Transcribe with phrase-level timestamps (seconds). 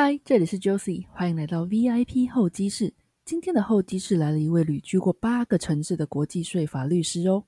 [0.00, 2.94] 嗨，这里是 Josie，欢迎来到 VIP 候机室。
[3.24, 7.42] 今天的候机室来了一位旅居过八个城市的国际税法律师哦。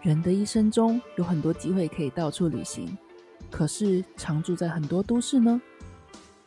[0.00, 2.96] 人的一生中有很多机会可以到处旅行，
[3.50, 5.60] 可是常住在很多都市呢？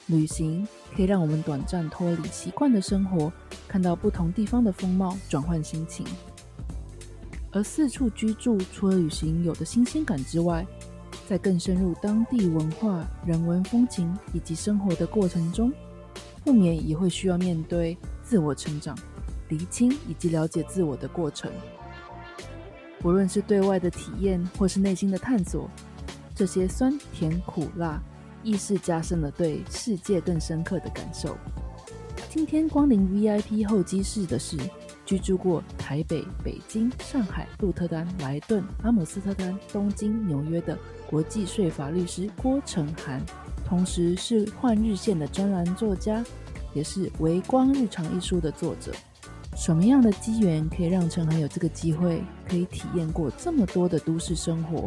[0.07, 3.31] 旅行可以让我们短暂脱离习惯的生活，
[3.67, 6.05] 看到不同地方的风貌，转换心情。
[7.51, 10.65] 而四处居住，除了旅行有的新鲜感之外，
[11.27, 15.71] 在更深入当地文化、人文风情以及生活的过程中，
[16.43, 18.97] 不免也会需要面对自我成长、
[19.49, 21.51] 厘清以及了解自我的过程。
[22.99, 25.69] 不论是对外的体验，或是内心的探索，
[26.35, 28.01] 这些酸甜苦辣，
[28.43, 31.37] 意识加深了对世界更深刻的感受。
[32.29, 34.57] 今天光临 VIP 候机室的是
[35.05, 40.77] 居住过台北、北京、上海、鹿特丹、莱顿、阿姆斯特丹、东京、纽约的
[41.09, 43.21] 国际税法律师郭成涵，
[43.65, 46.23] 同时是《换日线》的专栏作家，
[46.73, 48.93] 也是《微光日常》一书的作者。
[49.57, 54.85] 什么样的机缘可以让陈涵有这个机会，可以体验过这么多的都市生活？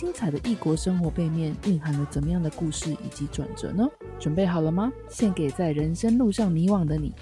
[0.00, 3.86] 精彩的异国生活背面蕴含了怎么样的故事以及转折呢？
[4.18, 4.90] 准备好了吗？
[5.10, 7.12] 献给在人生路上迷惘的你，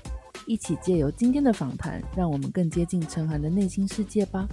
[0.46, 4.46] 一起借由今天的访谈，让我们更接近陈涵的内心世界吧。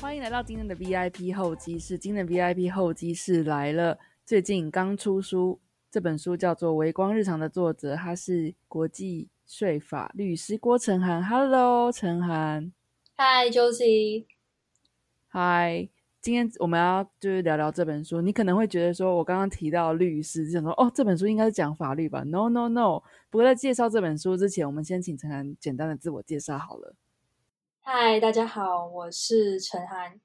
[0.00, 1.98] 欢迎来到今天的 VIP 候机室。
[1.98, 5.60] 今天的 VIP 候机室来了，最近刚出书。
[5.90, 11.22] 这本书叫做《微光日常》的作者，他是国际税法律师郭成涵。
[11.22, 12.72] Hello，成涵。
[13.20, 14.26] Hi，Josie。
[15.32, 18.20] Hi，今天我们要就是聊聊这本书。
[18.20, 23.02] 你可能会觉得说，我刚刚提到律师，想说哦，这本书应该是讲法律吧？No，No，No。
[23.28, 26.94] 不过在介绍这本书之前，我们先请陈涵简单的自我介绍好了。
[27.80, 30.20] Hi，大家好，我是陈涵。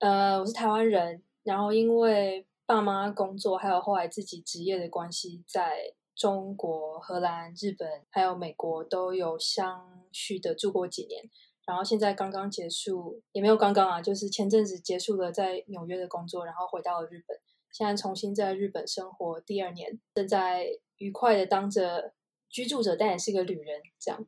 [0.00, 2.46] 呃，我是台湾人，然后因为。
[2.66, 11.30] 爸妈工作，还有后来自己职业的关系，在中国、荷兰、日本还有美国都有相续的住过几年。
[11.66, 17.36] 然后现在刚刚结束，也没有刚刚啊，就是前阵子结束了在纽约的工作，然后回到了日本。
[17.72, 20.66] 现在重新在日本生活第二年，正在
[20.96, 22.14] 愉快的当着
[22.48, 23.82] 居住者，但也是个旅人。
[23.98, 24.26] 这样，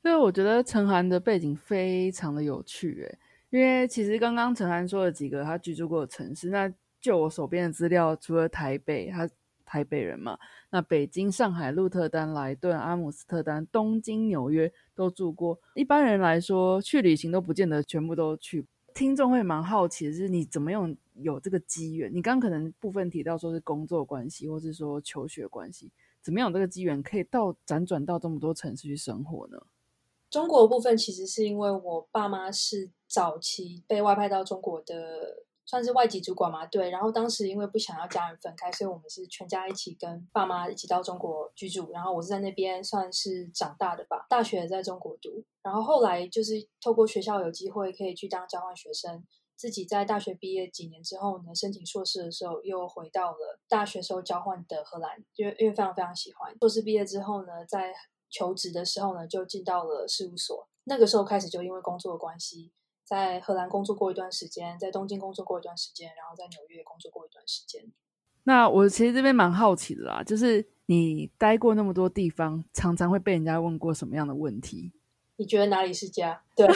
[0.00, 3.18] 所以我觉得陈涵的背景非常的有趣，诶，
[3.50, 6.72] 因为其实刚刚陈涵说了几个他居住过的城市，那。
[6.98, 9.28] 就我手边的资料，除了台北，他
[9.64, 10.36] 台北人嘛，
[10.70, 15.56] 那北京、上海、鹿特丹、莱顿、阿姆斯特丹、东京、纽约都住过。
[15.74, 18.66] 一般人来说，去旅行都不见得全部都去。
[18.94, 22.10] 听众会蛮好奇的是，你怎么用有这个机缘？
[22.12, 25.92] 你刚可能部分提到说是工作关系，或是说求学关系，
[26.22, 29.58] 怎么样有这个机缘可以到辗转到这么多城市去生活呢？
[30.30, 35.44] 中国部分其实是因为我爸妈是早期被外派到中国的。
[35.66, 36.90] 算是外籍主管嘛，对。
[36.90, 41.90] 然后当时因为不想要家人分开，所以我们是全家一起跟爸妈一起到中国居住。
[41.90, 45.44] 然后我是在那边算是长大的吧，大学在中国读。
[45.62, 49.26] 然后后来就是透过学校有机会可以去当交换学生，
[49.56, 56.54] 自己在大学毕业几年之后呢，申请硕士的时候又回到了大学时候交换的荷兰，因为因为非常非常喜欢。
[56.60, 57.92] 硕士毕业之后呢，在
[58.30, 60.68] 求职的时候呢，就进到了事务所。
[60.84, 62.70] 那个时候开始就因为工作的关系。
[63.06, 67.84] 在荷兰工作过一段时间，在东京工作过一段时间，然后在纽约工作过一段时间。
[68.42, 74.92] 那我其实这边蛮好奇的啦，就是你待过那么多地方，常常会被人家问过什么样的问题？
[75.36, 76.42] 你觉得哪里是家？
[76.56, 76.66] 对，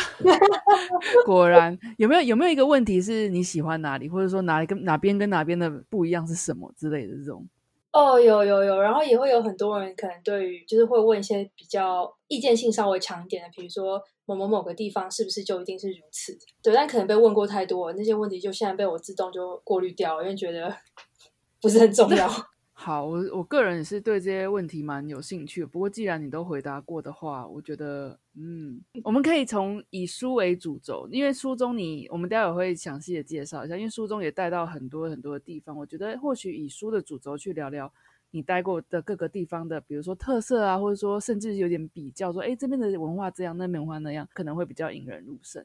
[1.25, 7.49] 果然有没有有没有一个问题是你喜欢哪里，或者说哪里跟哪边跟哪边的不一样是什么之类的这种？
[7.93, 14.01] 哦，有有有，然后也会有很多人可能对于就是会问一些比较意见性稍微强一点的，比如说
[14.35, 16.39] 某某某个地方是不是就一定是如此？
[16.63, 20.75] 对，但可能被问过太多，那些问题就现在被我自动就过滤掉了，因为觉得
[21.61, 22.29] 不是很重要。
[22.73, 25.67] 好，我我个人也是对这些问题蛮有兴趣。
[25.67, 35.76] 不过既然你都回答过的话，我觉得，嗯，我们可以从以书为主轴，因为书中你我们待会会详细的介绍一下，因为书中也带到很多很多的地方。
[35.76, 37.93] 我觉得或许以书的主轴去聊聊
[38.31, 45.65] 你待过的各个地方的，比如说特色啊，或者说甚至有点比较，说哎这边的文化这样，那边文化那样，可能会比较引人入胜。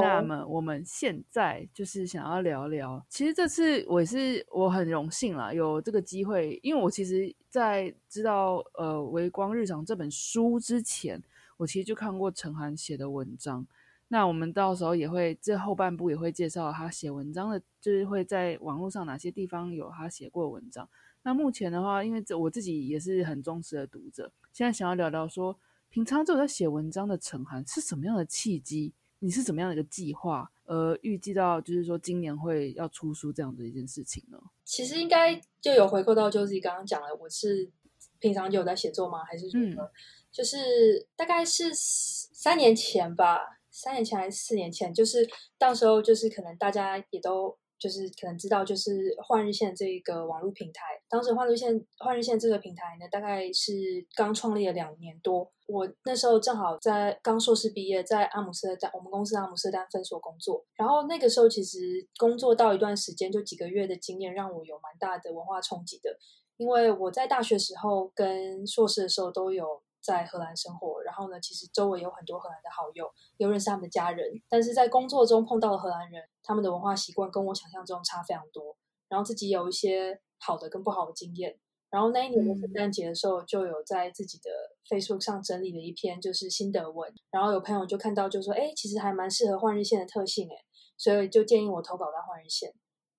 [0.00, 11.22] 那么我们现在就是想要聊聊，其实这次我是我很荣幸啦，有这个机会，因为我其实，在知道呃《微光日常》这本书之前，
[11.58, 13.66] 我其实就看过陈涵写的文章。
[14.08, 20.88] 那我们到时候也会这后半部也会介绍他写文章的，就是会在网络上哪些地方有他写过文章。
[21.24, 28.92] 那目前的话，因为这我自己也是很忠实的读者，现在想要聊聊说，平常就在写文章的陈涵是什么样的契机？
[29.20, 30.52] 你是怎么样的一个计划？
[30.66, 34.38] 呃，预计到就是说今年会要出书这样的一件事情呢？
[34.64, 37.70] 其实应该就有回扣到，就是刚刚讲了，我是
[38.18, 39.24] 平常就有在写作吗？
[39.24, 39.90] 还是如何？
[40.30, 43.38] 就是大概是三年前吧，
[43.70, 45.26] 三年前还是四年前，就是
[45.56, 47.56] 到时候就是可能大家也都。
[47.84, 53.72] 就是可能知道，就是换日线这个网络平台，当时换日线换日线这个平台呢，大概是
[54.14, 55.52] 刚创立了两年多。
[55.66, 60.64] 我那时候正好在刚硕士毕业，在阿姆斯特丹，我们公司阿姆斯特丹分所工作。
[60.76, 61.78] 然后那个时候其实
[62.16, 66.08] 工作到一段时间，就几个月的经验，让我有蛮大的文化冲击的。
[66.56, 69.82] 因为我在大学时候跟硕士的时候都有。
[70.04, 78.76] 在荷兰生活，然后呢，其实周围有很多荷兰的好友，有认识他们的家人，但是在工作中碰到了荷兰人，他们的文化习惯跟我想象中差非常多，
[79.08, 81.58] 然后自己有一些好的跟不好的经验，
[81.88, 84.50] 然后那一年的圣诞节的时候，就有在自己的
[84.86, 90.56] Facebook 上整理了一篇就是心得文，然后有朋友就看到就说，哎，其实还蛮适合换日线的特性，哎，
[90.98, 92.70] 所以就建议我投稿到换日线，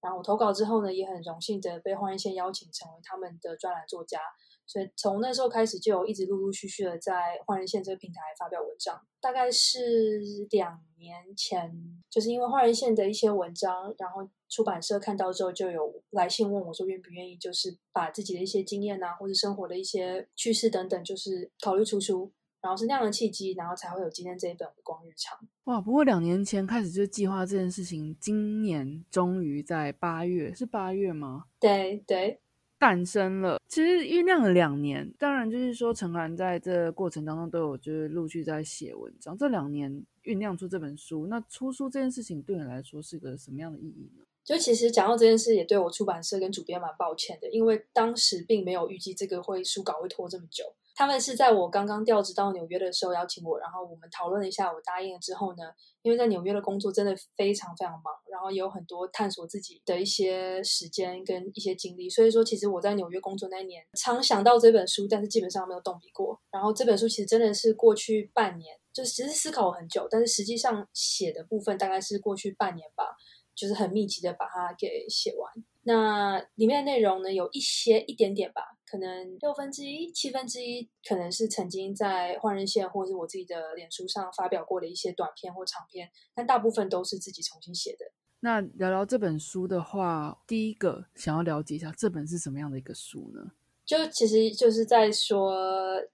[0.01, 4.19] 然后我投稿之后呢，也很荣幸的被换日线邀请成为他们的专栏作家。
[4.67, 8.99] 所以从那时候开始，就有一直陆陆续续的在换人线这个平台发表文章。
[9.21, 10.21] 大概是
[10.51, 11.71] 两年前，
[12.09, 22.31] 就是因为换人线的一些文章，然后出版社看到之后，就有来信问我说愿不愿意，就是把自己的一些经验啊，或者生活的一些趣事等等，就是考虑出书。
[22.61, 25.37] 然后是那样的契机，然后才会有今天这一本《光日常》。
[25.65, 25.79] 哇！
[25.79, 31.43] 不过两年前开始就计划这件事情，今年终于在八月，是八月吗？
[31.59, 32.39] 对对。
[32.85, 35.11] 诞生了，其实酝酿了两年。
[35.17, 39.35] 当然，就是说陈涵在这过程当中都有就是陆续在写文章。
[39.35, 39.91] 这两年
[40.23, 44.23] 酝酿出这本书，那出书这件事情对你来说是个什么样的意义呢？
[44.43, 50.63] 就其实讲到这件事，也对我出版社跟主编蛮抱歉的，因为当时并没有预计这个会书稿会拖这么久。
[50.93, 55.63] 他们是在我刚刚调职到纽约的时候邀请我，然后我们讨论了一下，我答应了之后呢，
[56.05, 66.39] 因为在纽约的工作真的非常非常忙，然后也有很多探索自己的一些时间跟一些经历，所以说其实我在纽约工作那一年，常想到这本书，但是基本上没有动笔过。
[66.51, 73.17] 然后这本书其实真的是过去半年，就是其实思考很久，但是实际上写的部分大概是过去半年吧，
[73.55, 75.51] 就是很密集的把它给写完。
[75.87, 78.61] 那里面的内容呢，有一些一点点吧。
[78.87, 88.05] 可能六分之一、七分之一，可能是曾经在换人线或者是我自己的脸书上发表过的一些短片或长片，但大部分都是自己重新写的。
[88.39, 93.51] 那聊聊这本书的话，第一个想要了解一下这本是什么样的一个书呢？
[93.85, 95.53] 就其实就是在说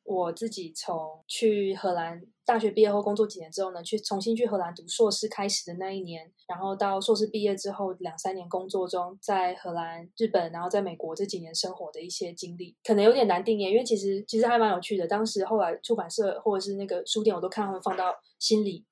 [0.04, 15.08] 我自己从去荷兰大学毕业后工作几年之后呢，去重新去荷兰读硕士开始的那一年，然后到硕士毕业之后两三年工作中，在荷兰、日本，然后在美国这几年生活的一些经历，可能有点难定义，因为其实其实还蛮有趣的。
[15.08, 18.84] 当时后来出版社或者是那个书店，我都看他们放到心理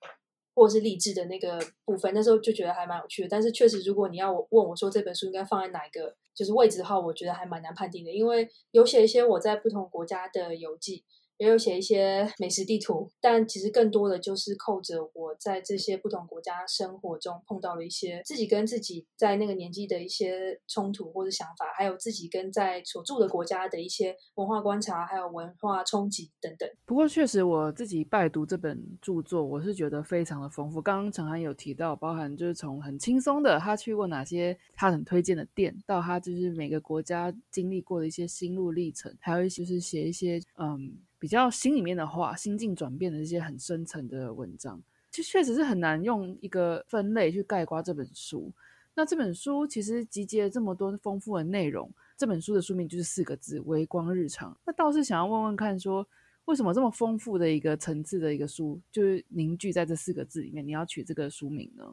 [0.55, 3.27] 或是励志的那个部分，那时候就觉得还蛮有趣的。
[3.27, 6.15] 但是确实，如果你要我问我说这本书应该放在哪一个？
[6.39, 11.03] 就是位置的话，我觉得还蛮难判定的，因为有写一些我在不同国家的游记。
[11.39, 26.69] 也有写一些美食地图，但其实更多的就是扣着我在这些不同国家生活中碰到了一些自己跟自己在那个年纪的一些冲突或者想法，还有自己跟在所住的国家的一些文化观察，还有文化冲击等等。
[26.85, 30.81] 不过，确实我自己拜读这本著作，我是觉得非常的丰富。
[30.81, 40.97] 刚刚陈涵有提到，包含就是从很轻松的他去过哪些他很推荐的店，到他就是每个国家经历过的一些心路历程，还有一些就是写一些嗯。
[41.19, 48.51] 比较心里面的话，心境转变的一些很深层的文章，其实确实是很难用一个分类去概括这本书。
[48.95, 54.57] 那这本书其实集结了这么多丰富的内容，这本书的书名就是四个字“微光日常”。
[54.65, 56.05] 那倒是想要问问看，说
[56.45, 61.85] 为什么这么丰富的一个层次的一个书，就是凝聚在这四个字里面，你要取这个书名呢？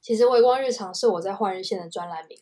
[0.00, 2.38] 其实“微光日常”是我在换日线的专栏名。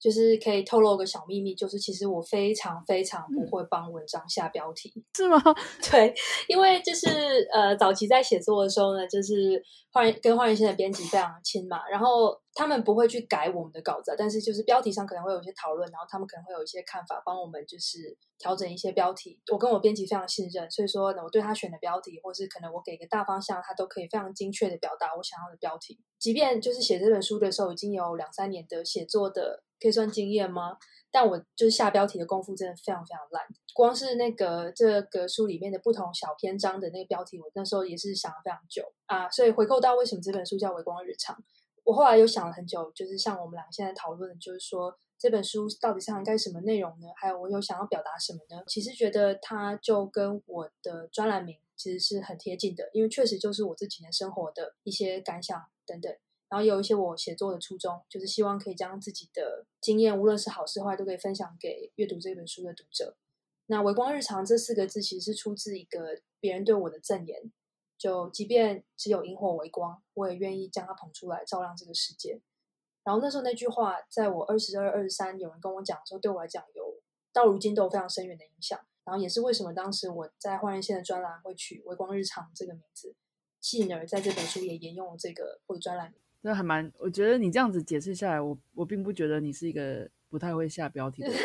[0.00, 5.38] 就是可以透露个小秘密，就是其实我非常非常不会帮文章下标题，是吗？
[5.90, 6.14] 对，
[6.48, 7.06] 因为就是
[7.52, 19.38] 呃，早期在写作的时候呢，就是换跟换人线的编辑非常亲嘛，然后他们不会去改我们的稿子，但是就是标题上可能会有一些讨论，然后他们可能会有一些看法，帮我们就是调整一些标题。
[19.52, 26.00] 我跟我编辑非常信任，所以说呢，我对他选的标题，或是可能我给个大方向，他都可以非常精确的表达我想要的标题。
[26.18, 29.62] 即便就是写这本书的时候，已经有两三年的写作的。
[29.80, 30.76] 可以算经验吗？
[31.12, 33.44] 但我就是下标题的功夫真的非常非常烂。
[33.74, 39.28] 光是那个这个书里面的不同小篇章的那个标题，我那时候也是想了非常久啊。
[39.28, 41.34] 所以回扣到为什么这本书叫《微光日常》，
[41.82, 47.08] 我后来又想了很久，就是像我们俩现在讨论，就是说这本书到底是涵盖什么内容呢？
[47.16, 48.62] 还有我有想要表达什么呢？
[48.68, 56.14] 其实觉得它就跟我的专栏名其实是很贴近的，因为确实就是我这几年生活的一些感想等等。
[56.50, 63.16] 然后有一些我写作的初衷，就是希望可以将自己的经验，无论是好是坏，都可以分享给阅读这本书的读者。
[63.66, 67.52] 那“微光日常”这四个字其实是出自一个别人对我的赠言，
[67.96, 72.40] 就即便只有萤火微光，我也愿意将它捧出来，照亮这个世界。
[73.04, 77.00] 然后那时候那句话，在我二十二、二十三，有人跟我讲的时候，对我来讲有
[77.32, 78.76] 到如今都有非常深远的影响。
[79.04, 83.14] 然后也是为什么当时我在换人线的专栏会取“微光日常”这个名字，
[83.60, 86.20] 进而在这本书也沿用了这个或者专栏名。
[86.42, 91.38] 那还蛮，我觉得你这样子解释下来，我我并不觉得你是一个不太会下标题的人。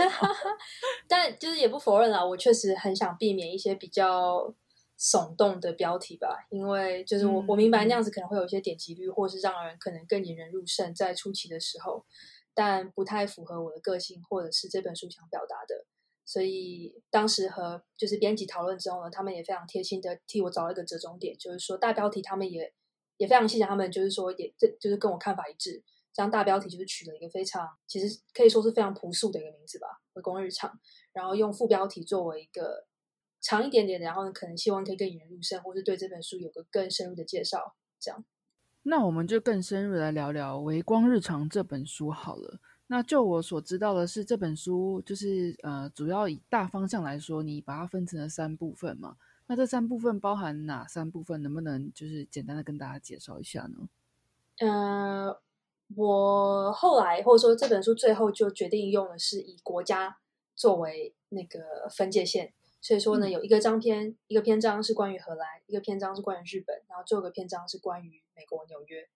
[1.07, 4.55] 但就是也不否认啊，我确实很想避免一些比较。
[4.97, 12.05] 耸动的标题吧，因为就是我我明白那样子可能会有一些点击率，或是让人可能更引人入胜在初期的时候，
[12.53, 15.85] 但不太符合我的个性，或者是这本书想表达的。
[16.23, 22.73] 所以当时和就是编辑讨论之后呢，他们也非常贴心的替我找了一个折中点，就是说大标题他们也
[23.17, 30.79] 也非常谢谢他们，就是说也这就是跟我看法一致，这样大标题就是取了一个非常其实可以说是非常朴素的一个名字吧，回光日常，
[31.13, 32.85] 然后用副标题作为一个。
[33.41, 37.75] 长一点点，然后呢，可能希望可以更引人入胜，或是对这本书有个更深入的介绍。
[37.99, 38.25] 这样，
[38.81, 42.59] 那我们就更深入来聊聊《微光日常》这本书好了。
[42.87, 49.15] 那就我所知道的是，这本书就是呃，主要以大方向来说，你把它分成了三部分嘛。
[49.47, 51.41] 那这三部分包含哪三部分？
[51.43, 53.87] 能不能就是简单的跟大家介绍一下呢？
[54.59, 55.39] 呃，
[55.95, 60.17] 我后来或者说这本书最后就决定用的是以国家
[60.55, 62.53] 作为那个分界线。
[62.81, 69.09] 所以说呢，有一个章篇，一个篇章是关于荷兰，一个篇章是关于日本，然后最后一个篇章是关于美国纽约。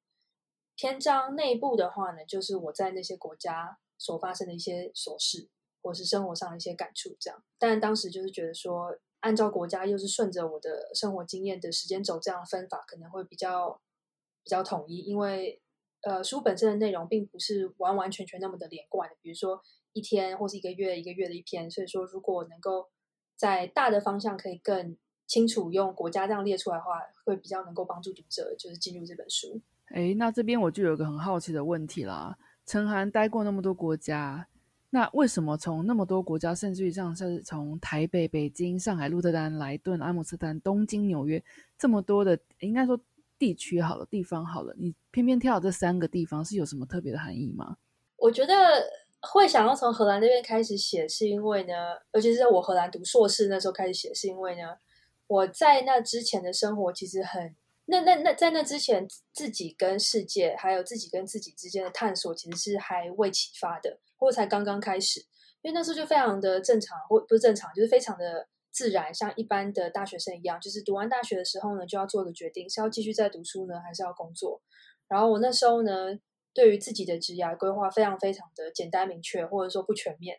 [0.76, 5.48] 篇章内部的话呢，就是我在那些国家所发生的一些琐事，
[5.84, 7.44] 或是生活上的一些感触，这样。
[7.60, 13.80] 但当时就是觉得说，按照国家又是顺着我的生活经验的时间轴这样分法，可能会比较
[14.44, 15.62] 比较统一，因为
[16.02, 19.62] 呃，书本身的内容并不是完完全全那么的连贯的，比如说
[19.94, 21.70] 一天或是一个月一个月的一篇。
[21.70, 22.90] 所以说，如果能够
[23.36, 24.98] 在大的方向可以更
[25.28, 29.62] 清楚用国家这样列出来的话，会比较能够帮助读者就是进入这本书。
[29.88, 32.38] 哎，那这边我就有个很好奇的问题啦。
[32.66, 34.48] 陈涵待过那么多国家，
[34.90, 41.44] 那为什么从那么多国家，甚至于像是从台北、北京、上海、鹿特丹、莱顿、阿姆斯特丹、东京、纽约
[41.78, 43.00] 这么多的，应该说
[43.38, 47.78] 地区好了，地方好了，你偏偏挑这三个地方，是有什么特别的含义吗？
[48.18, 48.54] 我觉得。
[49.22, 51.74] 会想要从荷兰那边开始写，是因为呢，
[52.14, 54.78] 尤其是在我荷兰读硕士那时候开始写，是因为呢，
[55.28, 57.54] 我在那之前的生活其实很
[57.88, 65.22] 那那那在那之前，自己跟世界还有自己跟自己之间的探索，其实是还未启发的，或才刚刚开始。
[65.64, 74.62] 因为那时候就非常的正常，或不是正常，就是非常的自然，像一般的大学生一样，就是读完大学的时候呢，就要做一个决定，是要继续在读书呢，还是要工作。
[75.08, 76.20] 然后我那时候呢。
[76.52, 80.36] 对于自己的职业规划非常非常的简单明确，或者说不全面。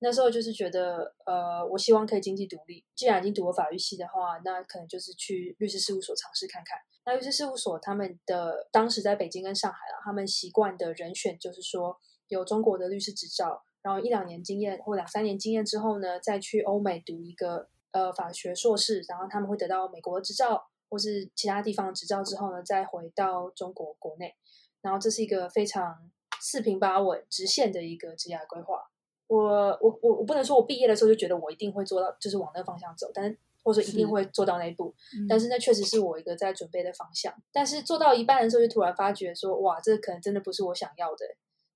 [0.00, 2.84] 那时候就是觉得，呃，我希望可以经济独立。
[2.96, 6.76] 既然已经读了法律系的话，那可能就是去律师事务所尝试看看。
[7.06, 11.96] 那律师事务所他们的当时在北京跟上海啊，他们习惯的人选就是说
[12.34, 24.34] 有中国的律师执照，然后一两年经验或两三年经验之后呢，再去欧美读一个呃法学硕士，然后他们会得到美国执照或是其他地方的执照之后呢，再回到中国国内。
[24.80, 26.10] 然后这是一个非常
[26.40, 28.82] 四平八稳、直线的一个职业规划。
[29.28, 29.38] 我
[29.80, 34.92] 我我我不能说我毕业的时候就觉得我一定会做到，就是往那个方向走，但是或者说一定会做到那一步。
[35.28, 37.32] 但是那确实是我一个在准备的方向。
[37.52, 41.24] 但是做到一半的时候，就突然发觉说，哇，这可能真的不是我想要的。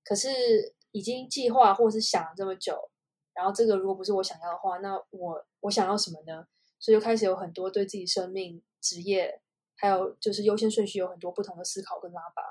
[0.07, 0.29] 可是
[0.91, 2.79] 已经计划或是想了这么久，
[3.33, 6.47] 然后这个如果不是我想要的话，那我我想要什么呢？
[6.79, 9.41] 所以就开始有很多对自己生命、职业，
[9.75, 12.41] 还有就是优先顺序有很多不同的思考跟拉拔。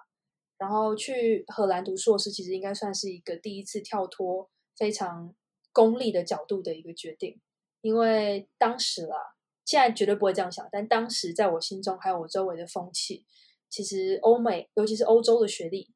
[0.58, 5.34] 然后去荷兰读硕士，其实应该算是一个第一次跳脱非常
[5.72, 7.40] 功利的角度的一个决定，
[7.82, 9.16] 因为当时啦，
[9.64, 13.26] 现在绝对不会这样想，但当时在我心中还有我周围的风气，
[13.68, 15.94] 其实欧美，尤其是欧洲的学历，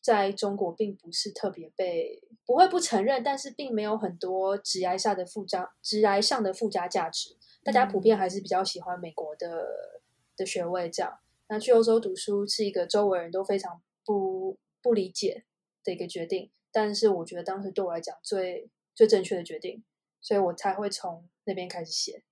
[0.00, 9.66] 在中国并不是特别被不会不承认，但是并没有很多职癌下的附加职癌上的附加价值，大家普遍还是比较喜欢美国的
[10.36, 11.18] 的学位这样。
[11.48, 13.80] 那去欧洲读书是一个周围人都非常。
[14.02, 15.44] 不不理解
[15.84, 19.84] 的一个决定，但是我觉得当时对我来讲最最正确的决定，
[20.20, 22.24] 所以我才会从那边开始写。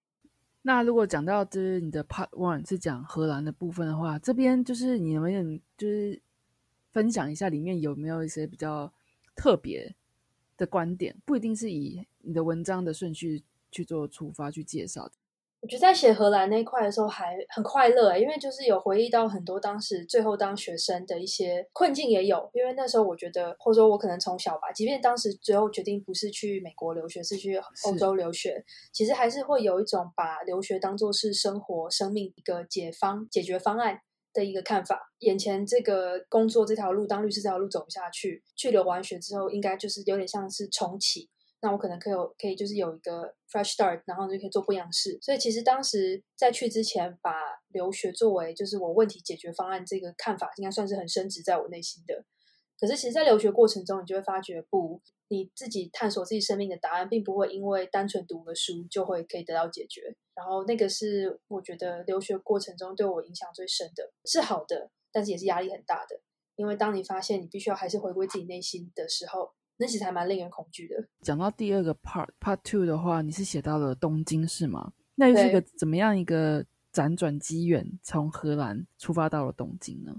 [0.63, 6.21] 那如果讲到就是你的 Part One 是讲荷兰的部分的话，这边就是你能不能就是
[6.93, 8.93] 分享一下里面有没有一些比较
[9.37, 9.95] 特别
[10.57, 15.11] 的观点，不一定是以你的文章的顺序去做出发去介绍。
[15.61, 22.49] 我觉得在写荷兰那块的时候还很快乐，因为就是有回忆到很多当时最后当学生的一些困境也有。
[22.55, 34.01] 因为那时候我觉得，或者说我可能从小吧，即便当时最后决定不是去美国留学，是去欧洲留学，其实还是会有一种把留学当做是生活、生命一个解方、解决方案
[34.33, 35.13] 的一个看法。
[35.21, 41.29] 眼前这个工作这条路，当律师这条路走不下去，去留完学之后，应该就是有点像是重启。
[41.61, 45.19] 那我可能可以有可以就是有一个 fresh start，然后就可以做不一样事。
[45.21, 47.33] 所以其实当时在去之前，把
[47.73, 52.25] 留学作为就是我问题解决方案这个看法，应该算是很深植在我内心的。
[52.81, 60.17] 可是其实，在留学过程中，你就会发觉，不，你自己探索自己生命的答案，并不会因为单纯读个书就会可以得到解决。
[60.35, 66.21] 然后那个是我觉得留学过程中对我影响最深的，是好的，但是也是压力很大的。
[66.57, 69.53] 因为当你发现你必须要还是回归自己内心的时候。
[69.81, 70.97] 那其实还蛮令人恐惧的。
[71.21, 74.93] 讲到第二个 part part two 的话，你是写到了东京是吗？
[75.15, 80.17] 那又是一个怎么样一个辗转机缘，从荷兰出发到了东京呢？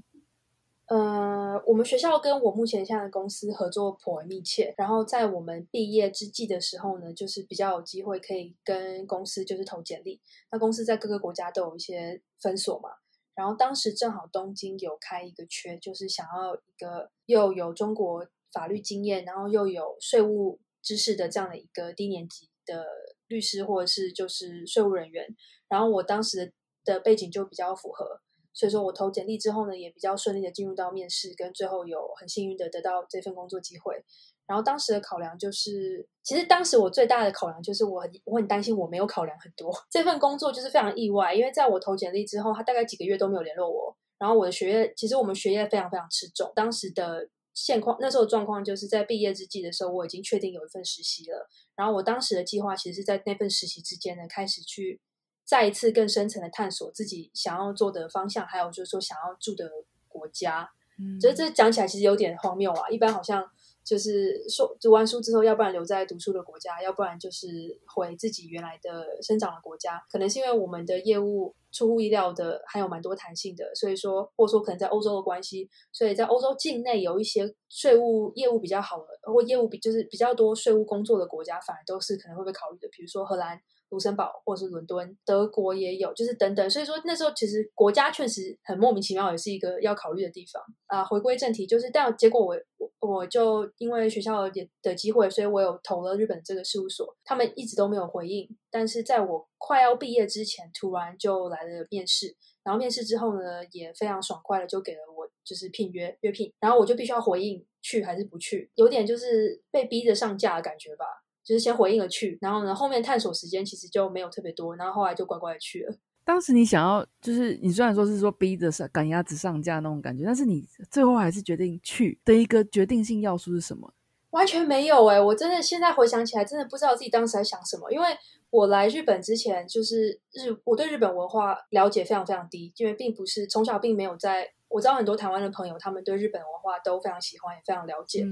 [1.66, 10.22] 我们学校跟我目前现在的公司合作颇为密切，然后在我们毕业之际的时候呢，就是比较有机会可以跟公司就是投简历。
[10.52, 12.90] 那公司在各个国家都有一些分所嘛，
[13.36, 18.28] 然后当时正好东京有开一个缺，就是想要一个又有中国。
[18.52, 22.84] 法律经验，然后又有税务知识的这样的一个低年级的
[23.28, 25.24] 律师，或者是就是税务人员。
[25.68, 26.52] 然后我当时
[26.84, 28.22] 的背景就比较符合，
[28.54, 34.04] 所以说我投简历之后呢，也比较顺利的进入到面试，跟最后有很幸运的得到这份工作机会。
[34.48, 43.96] 然后当时的考量就是，其实当时我最大的考量就是我很我很担心我没有考量很多 这份工作，就是非常意外，因为在我投简历之后，他大概几个月都没有联络我。
[44.18, 47.30] 然后我的学业，其实我们学业非常非常吃重，当时的。
[47.56, 51.46] 现况那时候状况就是在毕业之际的时候，我已经确定有一份实习了。
[51.76, 55.02] 然后我当时的计划其实是在那份实习之间呢，开始去
[55.50, 59.68] 再一次更深层的探索自己想要做的方向，还有就是说想要住的
[60.08, 60.70] 国家。
[61.00, 62.88] 嗯，觉得这讲起来其实有点荒谬啊。
[62.90, 63.44] 一般好像
[63.84, 67.48] 就是说读完书之后，要不然留在读书的国家，要不然就是
[67.88, 70.06] 回自己原来的生长的国家。
[70.12, 71.56] 可能是因为我们的业务。
[71.72, 83.62] 出乎意料的，还有蛮多弹性的，所以说，或者说可能在欧洲的关系，所以在欧洲境内有一些税务业务比较好的，或业务比就是比较多税务工作的国家，反而都是可能会被考虑的，比如说荷兰。
[83.90, 86.70] 卢森堡或者是伦敦，德国也有，就是等等。
[86.70, 91.04] 所以说那时候其实国家确实很莫名其妙，也是一个要考虑的地方啊。
[91.04, 92.56] 回归正题，就是但结果我
[93.00, 98.48] 我我就因为学校的的机会，所以我有投了日本这个事务所，他们一直都没有回应。
[98.72, 111.06] 但是在我快要毕业之前，突然就来了面试，然后面试之后呢，也非常爽快的就给了我就是聘约约聘，然后我就必须要回应去还是不去，有点就是被逼着上架的感觉吧。
[111.50, 115.96] 就是先回应了去，然后呢，后面探索时间其实就没有特别多，然后后来就乖乖的去了。
[116.24, 123.92] 当时你想要，就是你虽然说是说逼着上赶鸭子上架那种感觉，但是你最后还是决定去的一个决定性要素是什么？
[124.30, 127.92] 完全没有哎，我真的现在回想起来，真的不知道自己当时在想什么。
[127.92, 128.06] 因为
[128.52, 134.52] 我来日本之前，就是日我对日本文化了解非常非常低，因为并不是从小并没有在。
[134.68, 138.24] 我知道很多台湾的朋友，他们对日本文化都非常喜欢，也非常了解，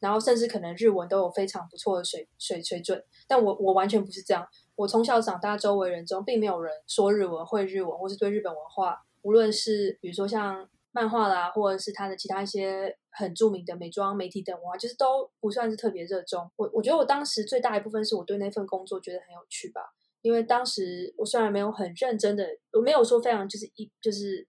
[0.00, 3.04] 然后甚至可能日文都有非常不错的水水水准。
[3.28, 4.46] 但我我完全不是这样。
[4.74, 16.50] 我从小长大，周围人中并没有人说日文、会日文，或是对日本文化，无论是比如说像漫画啦，或者是他的其他一些很著名的美妆媒体等文化，就是都不算是特别热衷。
[16.56, 24.46] 我我觉得我当时最大一部分是我对那份工作觉得很有趣吧，因为当时我虽然没有很认真的，我没有说非常就是一就是。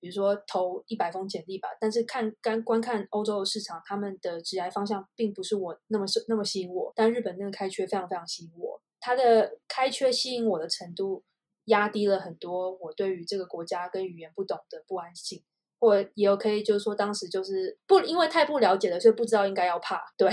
[0.00, 11.24] 比如说投一百封简历吧，但是看干观看欧洲的市场，他们的职业方向并不是我那么是那么吸引我，但日本那个开缺非常非常吸引我，它的开缺吸引我的程度
[11.64, 15.42] 压低了很多我对于这个国家跟语言不懂的不安性，
[15.78, 20.02] 或也有可以就是说当时就是不因为太不了解了，所以不知道应该要怕。
[20.16, 20.30] 对，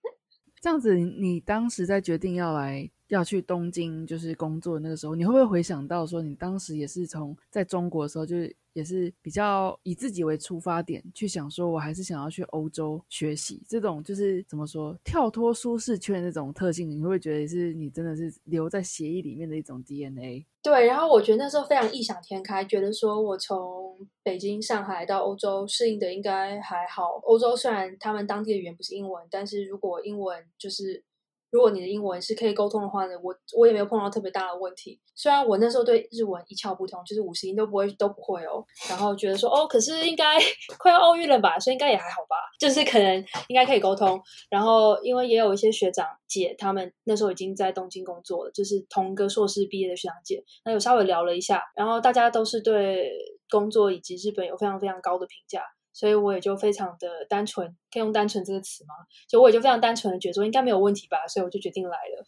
[0.60, 8.54] 这样子你当时在决定要来要去东京就是工作那个时候，你会不会回想到说你当时也是从在中国的时候就是。
[8.74, 20.46] 也是比较以自己为出发点去想，说我还是想要去欧洲学习，这种就是怎么说跳脱舒适圈那种特性，你会不会觉得是你真的是留在协议里面的一种 DNA？
[20.62, 27.20] 对，然后我觉得那时候非常异想天开，觉得说我从北京、上海到欧洲适应的应该还好。
[27.24, 31.04] 欧洲虽然他们当地的语言不是英文，但是如果英文就是
[31.52, 34.98] 如果你的英文是可以沟通的话呢，我我也没有碰到特别大的问题。
[35.14, 40.40] 虽然我那时候对日文一窍不通，就是五十音都不会都不会哦，然后觉得说哦，可是应该
[40.78, 44.18] 快要奥运了吧，所以应该也还好吧，就是可能应该可以沟通。
[44.48, 53.12] 然后因为也有一些学长姐，他们那时候已经在东京工作了，就是同一个硕士毕业的学长姐，那有稍微聊了一下，然后大家都是对
[53.50, 55.62] 工作以及日本有非常非常高的评价。
[55.92, 58.94] 所以我也就非常的单纯，可以用“单纯”这个词吗？
[59.28, 62.26] 就我也就非常单纯的觉得说应该没有问题吧，所以我就决定来了。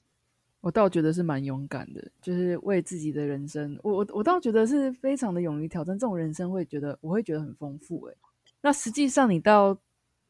[0.60, 5.98] 我倒觉得是蛮勇敢的，就是为自己的人生，我我我倒觉得是非常的勇于挑战。
[5.98, 8.06] 这种人生会觉得我会觉得很丰富。
[8.06, 8.16] 诶。
[8.62, 9.76] 那实际上你到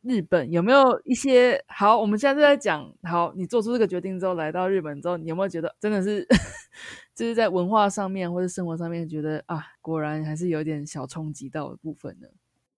[0.02, 1.96] 日本有没有一些好？
[2.00, 6.26] 我们现在都在讲好，你做出这个决定之后来到日本之后，你有没有觉得真的是
[7.14, 12.26] 就是在文化上面或者生活上面觉得啊，果然还是有点小冲击到的部分呢？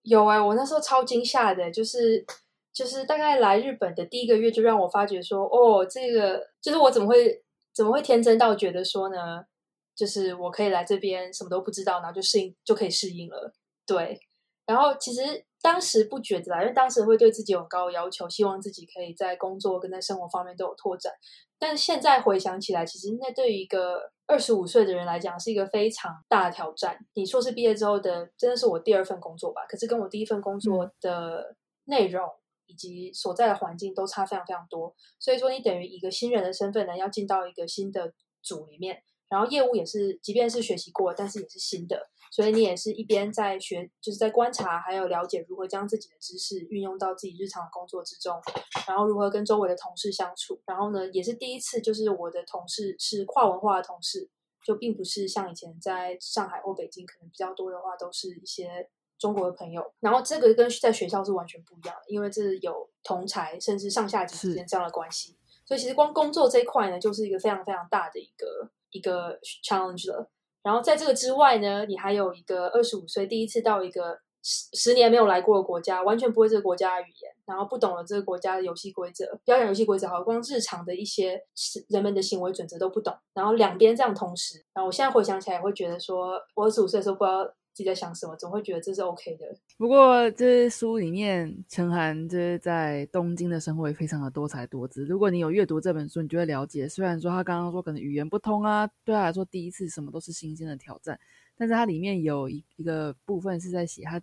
[0.06, 2.24] 有哎，我那时候超惊吓的，就是
[2.72, 7.42] 就是大概来日本的第一个月，就让我发觉说，哦，这个就是我怎么会
[7.74, 9.44] 怎么会天真到觉得说呢，
[9.96, 13.52] 就是我可以来这边什么都不知道，然后就适应就可以适应了。
[13.84, 14.20] 对，
[14.64, 21.12] 然后其实当时不觉得啦，因为当时会对自己有高要求，希望自己可以在工作跟在生活方面都有拓展。
[21.58, 26.98] 但是现在回想起来，其实那对于一个二十五岁的人来讲，是一个非常大的挑战。
[27.14, 29.64] 你硕士毕业之后的，真的是我第二份工作吧？
[29.66, 32.28] 可是跟我第一份工作的内容
[32.66, 34.94] 以及所在的环境都差非常非常多。
[35.18, 42.10] 所以说，你等于一个新人的身份呢，要进到一个新的组里面，然后业务也是，即便是学习过，但是也是新的。
[42.30, 48.40] 所以你也是一边在学，就是在观察，还有了解如何将自己的知识运用到自己日常的工作之中，
[48.86, 50.60] 然后如何跟周围的同事相处。
[50.66, 54.28] 然后呢，也是第一次，就是我的同事是跨文化的同事，
[54.64, 59.92] 就并不是像以前在上海或北京可能比较多的话，都是一些中国的朋友。
[60.00, 65.36] 然后这个跟在学校是完全不一样的，因为这有同才甚至上下级之间这样的关系。
[65.64, 70.30] 所以其实光工作这一块呢，就是一个非常非常大的一个一个 challenge 了。
[70.66, 81.40] 然后在这个之外呢，你还有一个二十五岁第一次到一个十十年没有来过的国家，完全不会这个国家的语言，然后不懂了这个国家的游戏规则，不要讲游戏规则好，光日常的一些
[81.88, 83.16] 人们的行为准则都不懂。
[83.32, 87.48] 然后两边这样同时，然后我现在回想起来会觉得说，我二十五岁的时候不知道。
[87.76, 89.54] 自己在想什么，总会觉得这是 OK 的。
[89.76, 95.04] 不过，这书里面陈涵就是在东京的生活也非常的多才多姿。
[95.04, 96.88] 如果你有阅读这本书，你就会了解。
[96.88, 101.20] 虽然说他刚刚说可能语言不通啊，对他来说第一次什么都是新鲜的挑战，
[101.54, 104.18] 但是它里面有一一个部分是在写他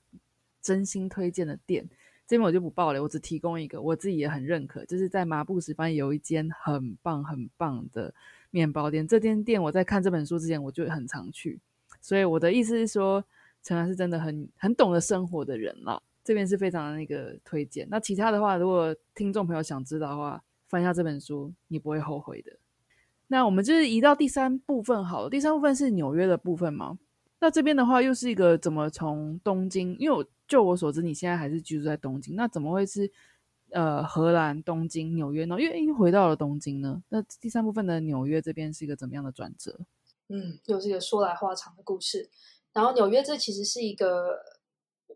[0.59, 1.87] 真心推荐的店。
[2.25, 8.11] 这边我就不报了，我只提供一个，我自己也很认可，就是在麻布十番有一间很棒很棒的
[8.49, 9.07] 面包店。
[9.07, 11.59] 这间店我在看这本书之前，我就很常去。
[12.01, 13.23] 所以我的意思是说。
[13.63, 17.87] 陈涵是真的很很懂得生活的人了，这边是非常的那个推荐。
[17.89, 22.51] 那其他的话，如果听众朋友想知道的话，翻一下这本书，你不会后悔的。
[23.27, 26.99] 那我们就是移到第三部分好了，第三部分是纽约的部分吗？
[27.39, 29.97] 那这边的话又是一个怎么从东京？
[29.97, 33.11] 因为就我所知，你现在还是居住在东京，那怎么会是
[33.71, 35.59] 呃荷兰东京纽约呢？
[35.59, 37.01] 因为已经回到了东京呢？
[37.09, 39.79] 那第三部分的纽约这边是一个怎么样的转折？
[40.27, 42.29] 嗯，又是一个说来话长的故事。
[42.73, 44.39] 然后纽约这其实是一个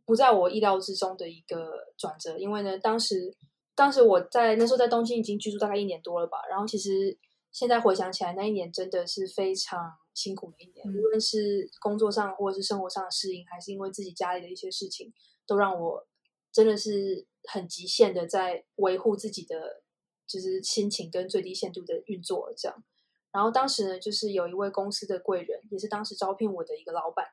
[0.06, 3.36] 不在我意料之中的一个转折，因为呢，当时
[3.76, 6.38] 当时我在那时候在东京已经居住大概一年多了吧。
[6.50, 7.18] 然后其实
[7.52, 15.12] 现在回想起来，那一年真的是非常辛苦的一年，无论是工作上或者是生活上的适应，还是因为自己家里的一些事情，
[15.46, 16.08] 都让我
[16.52, 19.82] 真的是很极限的在维护自己的
[20.28, 22.84] 就是心情跟最低限度的运作这样。
[23.32, 27.26] 然后当时呢，就是有一位公司的贵人，也是当时招聘我的一个老板。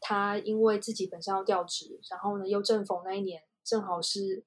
[0.00, 4.44] 他因为自己本身要调职，然后呢又正逢那一年正好是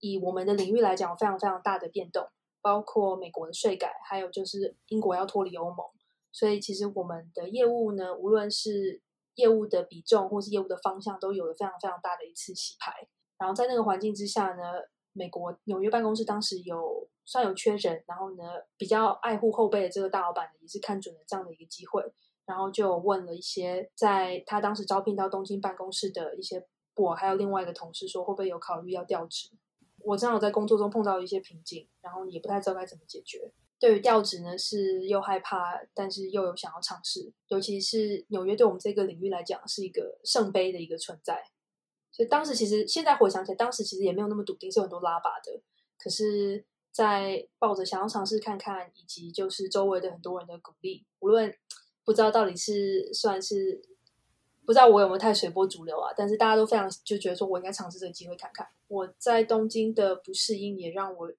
[0.00, 2.28] 以我们的领域来讲非常非常大的变动，
[2.62, 5.86] 包括美国的税改，还有就是英国要脱离欧盟，
[6.32, 9.02] 所以其实我们的业务呢，无论是
[9.34, 13.06] 业务的比重或是业务的方向，都有了非常非常大的一次洗牌。
[13.36, 14.62] 然后在那个环境之下呢，
[15.12, 18.44] 美国纽约办公室当时有算有缺人，然后呢
[18.76, 22.02] 比较爱护后辈的这个大老板呢，也是看准了这样的一个机会。
[22.46, 29.50] 然后就问了一些在他当时招聘到东京办公室的一些我还有另外一个同事说会不会有考虑要调职？
[30.00, 33.50] 我正好在工作中碰到一些瓶颈，然后也不太知道该怎么解决。
[33.80, 37.32] 对于调职呢，是又害怕，但是又有想要尝试。
[37.48, 41.42] 尤其是纽约对我们这个领域来讲是一个圣杯的一个存在，
[42.12, 45.62] 所以当时其实现在回想起来，当时其实也没有那么笃定，是很多拉拔的。
[45.98, 51.56] 可是，在抱着想要尝试看看，以及就是周围的很多人的鼓励，无论。
[52.04, 53.80] 不知道到底是算是
[54.66, 56.12] 不知道我有没有太随波逐流啊？
[56.16, 58.66] 但是大家都非常就觉得说我应该尝试这个机会看看。
[58.88, 61.32] 我在东京的不适应也让我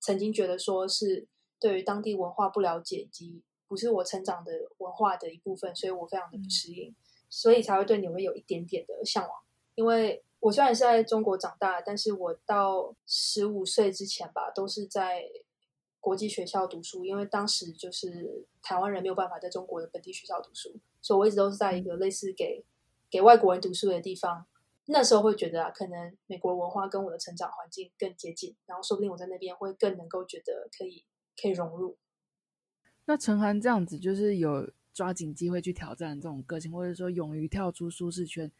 [0.00, 1.26] 曾经觉得说是
[1.58, 6.94] 对于当地文化不了解，以及不是我成长的文化的一部分，所以我非常的不适应，
[7.28, 9.32] 所以才会对纽约有一点点的向往。
[9.74, 15.24] 因为我虽然是在中国长大，但是我到十五岁之前吧，都是在
[16.00, 22.64] 国际学校读书，因为当时就是台湾人没有办法在中国的本地学校读书，所以我一直都是在一个类似给
[23.10, 24.46] 给外国人读书的地方。
[24.90, 31.04] 那时候会觉得啊，可能美国文化跟我的成长环境更接近，然后说不定我在那边会更能够觉得可以
[31.36, 31.98] 可以融入。
[33.04, 38.50] 那陈涵这样子，就是有抓紧机会去挑战这种个性，或者说勇于跳出舒适圈，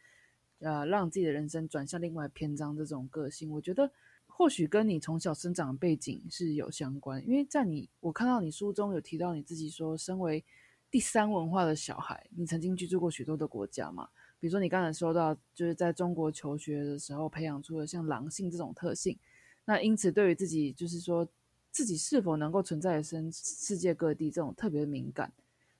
[0.59, 3.91] 呃，让自己的人生转向另外篇章这种个性，我觉得
[4.39, 7.21] 或许跟你从小生长的背景是有相关。
[7.27, 10.41] 因为在你我看到你书中有提到你自己说，身为
[10.89, 14.07] 第三文化的小孩，你曾经居住过许多的国家嘛。
[14.39, 19.19] 比如说，你刚才说到，就是在中国求学的时候培养出了像狼性这种特性，
[19.65, 21.27] 那因此对于自己，就是说
[21.69, 25.33] 自己是否能够存在生世界各地这种特别敏感，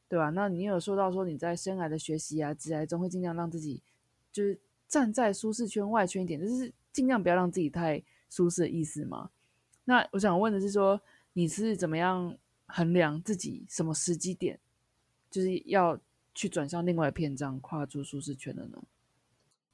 [0.09, 0.31] 对吧？
[0.31, 3.81] 那你有说到说你在生来的学习啊、职涯中会尽量让自己
[4.33, 9.31] 就是站在舒适圈外圈一点，就是尽量不要让自己太舒适的意思吗？
[9.85, 11.01] 那我想问的是说，
[11.33, 12.37] 你是怎么样
[12.67, 14.59] 衡量自己什么时机点，
[15.29, 15.99] 就是要？
[16.35, 18.81] 去转向另外一篇章，跨出舒适圈的呢？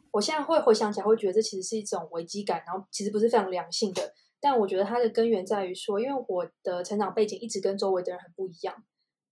[0.10, 4.16] 我现在会回想起来，会觉得这其实是一种危机感，然后其实不是非常良性的。
[4.40, 8.84] 但我觉得它的根源在于说，因为我的成长背景一直跟周围的人很不一样。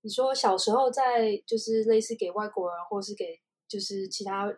[0.02, 4.54] 你说小时候在就是类似给外国人，或是给就是其他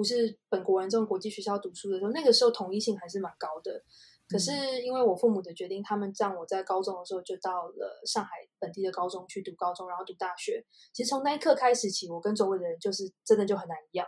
[0.00, 3.84] 不是本国人这种国际学校读书的时候，那个时候统一性还是蛮高的。
[4.26, 10.64] 可是因为我父母的决定，他们让我在高中的时候就到了上海本地的高中去读高中，然后读大学。
[10.94, 14.06] 其实从那一刻开始起，我跟周围的人就是真的就很难一样。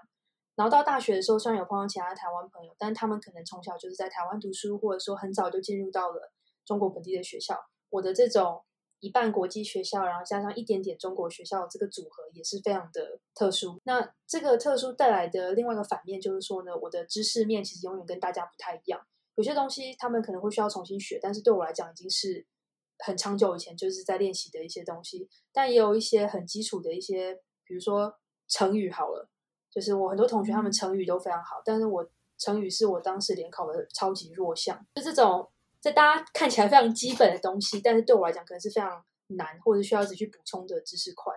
[0.57, 6.33] 然后到大学的时候，虽然有碰到其他台湾朋友，但他们可能从小就是在台湾读书，或者说很早就进入到了
[6.65, 7.59] 中国本地的学校。
[7.91, 8.65] 我的这种
[9.03, 13.81] 一半国际学校，然后加上一点点中国学校，这个组合也是非常的特殊。
[13.83, 19.01] 那这个特殊带来的另外一个反面就是说呢，我的知识面其实永远跟大家不太一样。
[19.35, 22.47] 有些东西他们可能会需要重新学，但是对我来讲已经是
[23.01, 25.29] 很长久以前就是在练习的一些东西。
[25.53, 27.35] 但也有一些很基础的一些，
[27.65, 28.15] 比如说
[28.47, 29.29] 成语好了，
[29.69, 34.87] 就是我很多同学他们成语都非常好，但是我成语是我当时联考的超级弱项。
[34.95, 35.51] 就这种
[35.83, 39.05] 在大家看起来非常基本的东西，但是对我来讲可能是非常
[39.37, 41.35] 难，或者需要一直去补充的知识块。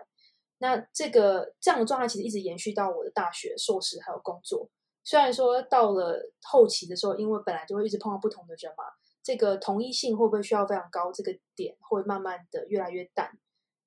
[0.60, 4.70] 那这个这样的状态其实一直延续到我的大学、硕士还有工作。
[5.04, 8.84] 虽然说到了后期的时候，因为本来就会一直碰到不同的人嘛，
[9.24, 11.12] 这个同一性会不会需要非常高？
[11.12, 13.38] 这个点会慢慢的越来越淡。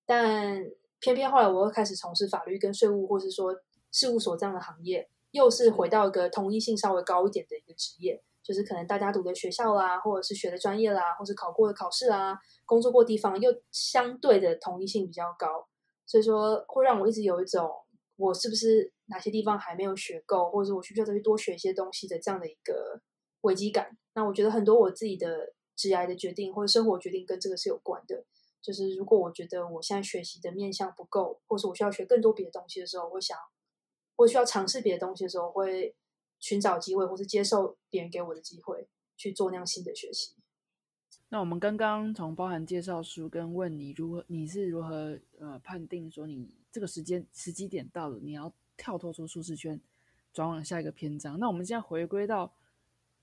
[0.04, 0.64] 但
[1.00, 3.54] 偏偏后来我又开始从事法律跟税务，或是说
[3.92, 12.34] 事务所这样的行业，又是回到一个同一性稍微高一点的一个职业，就是可能大家读的学校啦，或者是学的专业啦，或是考过的考试啊，
[12.64, 15.68] 工作过地方又相对的同一性比较高，
[16.06, 17.70] 所以说会让我一直有一种
[18.16, 18.90] 我是不是？
[19.10, 23.00] 哪些地方还没有学够，或者我需不需要再去多学一些东西的这样的一个
[23.40, 23.96] 危机感？
[24.12, 28.26] 那我觉得很多我自己的职业的决定或者生活决定跟这个是有关的。
[28.60, 33.34] 就是如果我觉得我现在学习的面向不够，或者我需要学更多别的东西的时候，我会想，
[34.16, 35.96] 我需要尝试别的东西的时候，会
[36.38, 40.34] 寻找机会，或是接受别人给我的机会去做那样新的学习。
[41.28, 48.52] 那我们刚刚从包含介绍书跟问你如何，你是如何呃判定说你这个时间时机点到了，你要。
[48.80, 49.80] 跳脱出舒适圈，
[50.32, 51.36] 转往下一个篇章。
[51.40, 52.54] 那我们现在回归到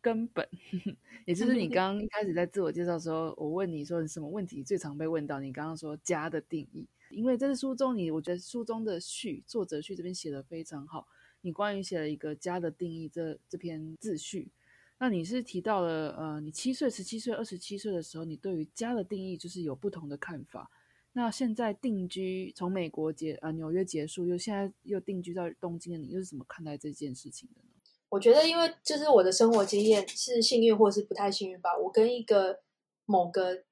[0.01, 0.45] 根本，
[1.25, 5.39] 也就是你刚刚一开始在自我介绍的时候，我问你说你什么问题最常被问到？
[5.39, 11.07] 你刚刚说家的定义，因为这是书中你，我觉得书中的序作者序这边写的非常好。
[11.45, 14.49] 你关于写了一个家的定义这这篇自序，
[14.97, 20.71] 那你是提到了呃，你七岁、十七岁、二十七岁的时候，你对于家的定义就是有不同的看法。
[21.13, 27.69] 那现在定居从美国结呃纽约结束，又现在又定居到东京的你，又是怎么看待这件事情的呢？
[28.09, 31.77] 我觉得，因为就是我的生活经验是幸运或是不太幸运吧。
[31.77, 32.61] 我跟一个
[33.05, 33.63] 某个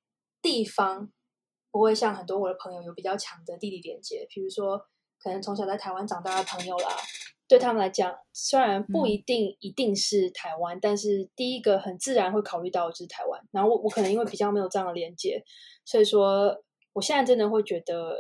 [0.44, 1.12] 地方
[1.72, 4.86] 不会像很多我的朋友有比较强的地理连接，比如说
[5.24, 6.90] 可能从小在台湾长大的朋友啦，
[7.48, 13.42] 对他们来讲，虽然不一定一定是台湾，但是第一个很自然会考虑到就是台湾。
[13.52, 15.44] 然后我我可能因为比较没有这样的连接，
[15.86, 16.64] 所以说。
[16.96, 18.20] 我现在真的会觉得，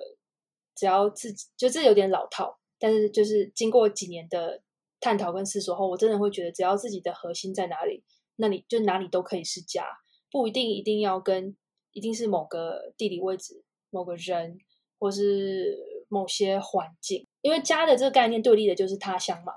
[0.75, 4.63] 只要自己就这有点老套，但是就是经过几年的
[4.99, 8.03] 探讨跟思索后，我真的会觉得，只要自己的核心在哪里，
[8.37, 9.85] 那里就哪里都可以是家，
[10.31, 11.55] 不一定一定要跟
[11.91, 14.57] 一定是某个地理位置、某个人
[14.97, 19.53] 或是某些环境，因为家的这个概念对立的就是他乡嘛，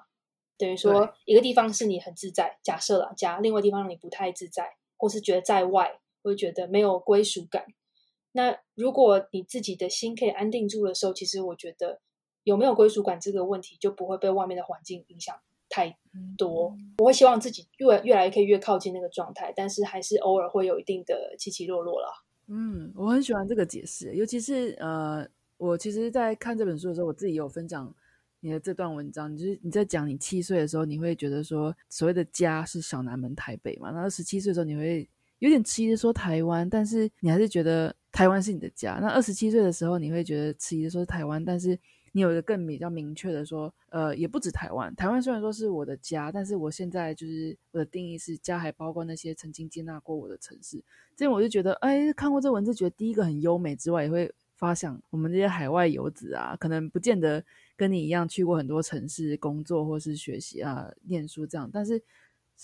[0.57, 7.67] 等于说一个地方是你很自在，假设了家，另外地方让你不太自在，或是觉得在外，会觉得没有归属感。
[8.33, 12.01] 那如果你自己的心可以安定住的时候，其实我觉得
[12.45, 15.37] 有没有归属感这个问题就不会被外面的环境影响
[15.69, 15.97] 太
[16.39, 16.75] 多。
[16.99, 22.09] 我会希望自己越越来可以越靠近那个状态，但是还是偶尔会有一定的起起落落了。
[22.49, 25.27] 嗯，我很喜欢这个解释，尤其是呃，
[25.59, 27.95] 我其实，在看这本书的时候，我自己有分享
[28.41, 38.99] 你的这段文章，你就是你在讲你七岁的时候，你会觉得说所谓的家是小南门台北嘛，然后十七岁的时候你会有点迟疑的说台湾，但是你还是觉得台湾是你的家。
[39.01, 41.79] 那二十七岁的时候，你会觉得迟疑的说台湾，但是
[42.13, 44.95] 你有一个更比较明确的说，呃，也不止台湾。
[44.95, 50.83] 台湾虽然说是我的家，但是我现在就是我的定义是家，还包括那些曾经接纳过我的城市。
[51.15, 57.45] 这样我就觉得，哎，看过这文字，觉得第一个很优美之外，也会发想我们这些海外游子啊，可能不见得
[57.77, 62.03] 跟你一样去过很多城市工作或是学习啊、念书这样，但是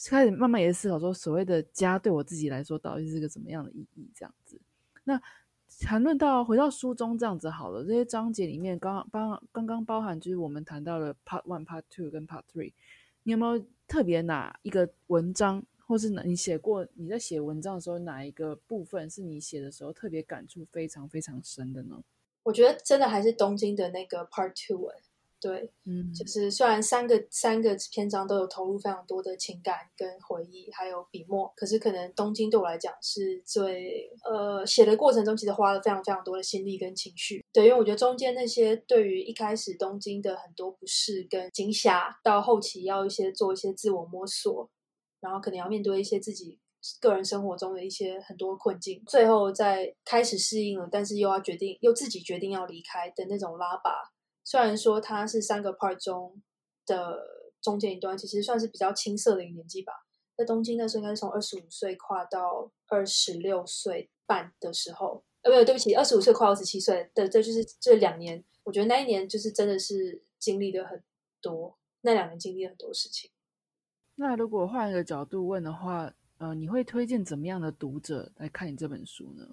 [0.08, 4.10] 开始慢慢也思考说，所谓的家对我自己来说到底是个怎么样的意义？
[4.14, 4.60] 这样子，
[5.04, 5.20] 那。
[5.80, 12.74] 谈论到回到书中这样子好了，这些章节里面刚刚刚刚包含就是我们谈到了 Part One、Part Two 跟 Part Three，
[13.22, 22.02] 你有没有特别哪一个文章，或是哪你写过你在写文章的时候哪一个部分是你写的时候特别感触非常非常深的呢？
[22.44, 24.90] 我觉得真的还是东京的那个 Part Two
[25.40, 37.44] 对，嗯，就是虽然三个三个篇章都有投入非常多的情感跟回忆，还有笔墨，可是可能东京对我来讲是最呃写的过程中，其实花了非常非常多的心力跟情绪。
[37.52, 44.70] 对，因为我觉得中间那些对于一开始东京的很多不适跟惊吓，到后期要一些做一些自我摸索，
[45.22, 46.58] 然后可能要面对一些自己
[47.00, 54.12] 个人生活中的一些很多困境，最后在开始适应了，但是又要决定又自己决定要离开的那种拉拔。
[54.44, 56.42] 虽然说它是三个 part 中
[56.84, 57.16] 的
[57.62, 59.92] 中间一段，其实算是比较青涩的一个年纪吧。
[60.36, 68.42] 在东京那时候，应该是从二十五岁跨到二十六岁半的时候，呃，不对，对不起，二十五岁跨二十七岁的，这就是这两年。
[68.64, 71.00] 我觉得那一年就是真的是经历了很
[71.40, 73.30] 多，那两年经历了很多事情。
[74.14, 79.46] 那如果换一个角度问的话，呃，你会推荐怎么样的读者来看你这本书呢？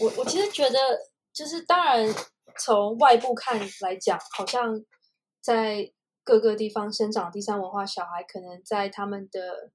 [0.00, 0.78] 我我其实觉得，
[1.32, 2.12] 就是当然。
[2.58, 4.82] 从外部看来讲，好像
[5.42, 5.92] 在
[6.24, 9.72] 各个地方生长第三文化小孩，可能在他们的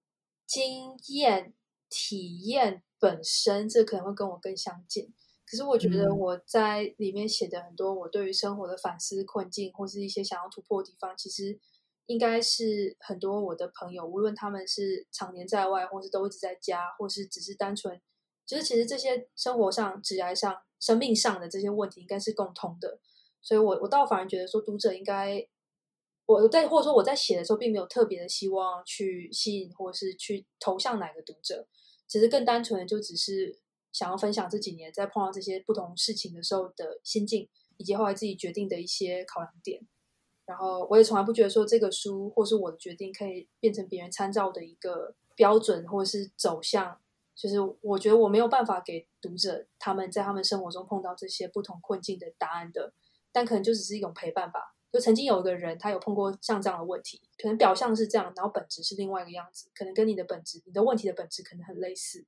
[0.48, 1.54] 经验、
[1.92, 5.14] 体验本身，这可能会跟我更相近。
[5.46, 11.60] 可是我觉得我在里面写的很多，我对于生活的反思、困境，或是一些想要突破的地方，其实
[12.06, 18.02] 应该是很多我的朋友，无论他们是常年在外，或是都一直在家，或是只是单纯，
[18.46, 20.62] 就是其实这些生活上、职业上。
[20.82, 23.00] 生命上的这些问题应该是共通的，
[23.40, 25.48] 所以我我倒反而觉得说，读者应该
[26.26, 31.68] 我在或者说我在写的时候，并没有特别的希望去吸引或是去投向哪个读者，
[32.08, 33.60] 只是更单纯的就只是
[33.92, 39.88] 想要分享这几年在碰到这些不同事情的时候的心境，以及后来自己决定的一些考量点。
[40.52, 47.00] 然后我也从来不觉得说这个书或是我的决定可以变成别人参照的一个标准或者是走向。
[47.34, 52.94] 就是我觉得我没有办法给读者他们在他们生活中碰到这些不同困境的答案的，
[53.32, 54.76] 但可能就只是一种陪伴吧。
[54.92, 62.26] 就曾经有一个人，他有碰过像这样的问题，可能表象是这样，然后本质是另外一个样子，可能跟你的本质、你的问题的本质可能很类似。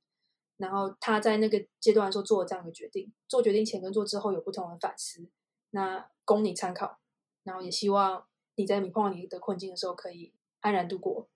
[0.56, 5.28] 然后他在那个阶段说做了这样的决定，做决定前跟做之后有不同的反思，
[5.70, 6.98] 那供你参考。
[7.44, 8.24] 然后也希望
[8.56, 11.28] 你在你碰到你的困境的时候可以安然度过。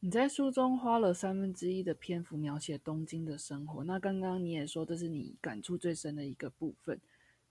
[0.00, 7.00] 你在书中花了三分之一的篇幅描写东京的生活，那刚刚你也说这是你感触最深的一个部分。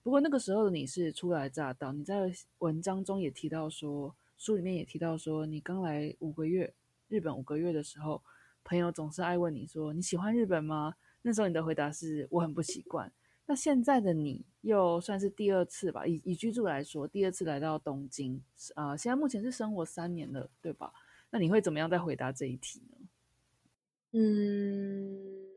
[0.04, 6.74] 不过那个时候的你是初来乍到，你在文章中也提到说，书里面也提到说，你刚来五个月，
[7.08, 8.22] 日本五个月的时候，
[8.64, 10.94] 朋友总是爱问你说你喜欢日本吗？
[11.24, 13.12] 那时候你的回答是我很不习惯。
[13.48, 20.92] 那现在的你又算是第二次吧，以以居住来说，第二次来到东京，啊，现在目前是生活三年了，对吧？
[21.30, 22.98] 那你会怎么样再回答这一题呢？
[24.14, 25.50] 嗯，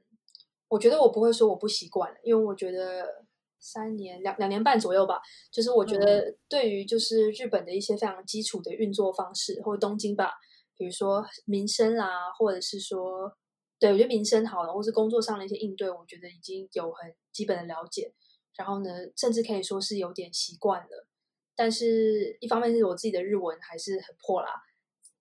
[0.69, 3.25] 我觉得我不会说我不习惯因为我觉得
[3.61, 5.21] 三年两两年半左右吧，
[5.51, 10.33] 就是我觉得对于就是日本的一些非常基础的运作方式，或者东京吧，
[10.77, 13.37] 比如说民生啦，或者是说，
[13.79, 18.13] 对我觉得民生好了，或是工作上的一些应对，我觉得已经有很基本的了解，
[18.57, 21.07] 然后呢，甚至可以说是有点习惯了。
[21.55, 24.51] 但是一方面是我自己的日文还是很破啦。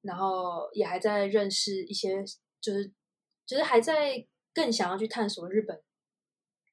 [0.01, 2.23] 然后也还在认识一些，
[2.61, 2.93] 就是
[3.45, 5.81] 就是还在更想要去探索日本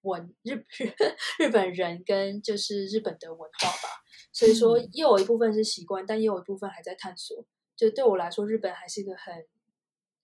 [0.02, 0.92] 文日日
[1.42, 3.88] 日本人跟就是日本的文化吧。
[4.32, 7.44] 所以说，又有一部分是习惯，但又有一部分还在探索。
[7.74, 9.34] 就对我来说，日本还是一个很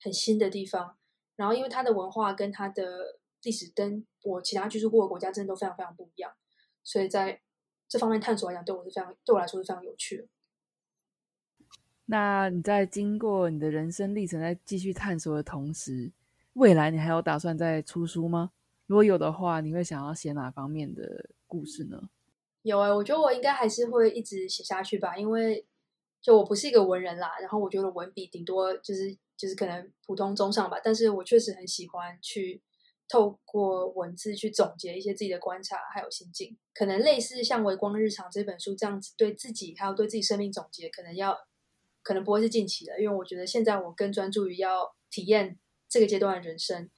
[0.01, 0.97] 很新的地方。
[1.37, 6.31] 然后，因为它的文化跟它的历史跟我其他居住过的国家真的都非常非常不一样，
[6.83, 7.41] 所以在
[7.89, 10.29] 这方面探索来讲，对我是非常对我来说是非常有趣的。
[12.07, 16.13] 那你在经过你的人生历程，在继续探索的同时，
[16.55, 18.51] 未来你还有打算再出书吗？
[18.87, 22.11] 如果有的话，你会想要写哪方面的故事呢？
[22.63, 25.65] 有哎，我觉得我应该还是会一直写下去吧，因为
[26.21, 32.61] 就我不是一个文人啦，然后我觉得文笔顶多就是就是可能普通中上吧，但是我确实很喜欢去
[33.09, 41.39] 透过文字去总结一些自己的观察还有心境，可能类似像《微光日常》这本书这样子，对自己还有对自己生命总结，可能要。
[42.03, 46.89] 可能不会是近期的，因为我觉得现在我更专注于要体验这个阶段的人生。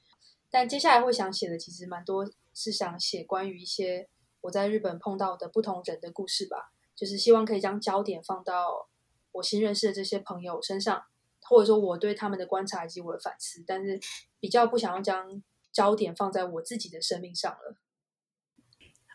[0.49, 2.24] 但接下来会想写的，其实蛮多
[2.55, 4.09] 是想写关于一些
[4.43, 6.70] 我在日本碰到的不同人的故事吧。
[6.95, 8.88] 就是希望可以将焦点放到
[9.32, 11.03] 我新认识的这些朋友身上，
[11.43, 13.62] 或者说我对他们的观察以及我的反思。
[13.66, 14.01] 但是
[14.40, 17.76] 比较不想要将焦点放在我自己的生命上了。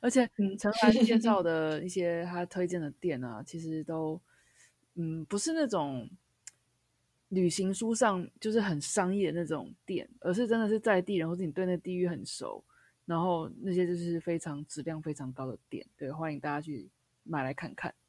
[0.02, 4.22] 而且，陈 凡介绍的一些他推荐的店啊，其实都。
[5.00, 6.10] 嗯，不是那种
[7.28, 12.66] 旅行书上就是很商业的那种店，而是真的是在地人，或者你对那地域很熟，
[13.06, 16.90] 然后那些就是非常质量非常高的店，对，欢迎大家去
[17.22, 18.07] 买来看看，对。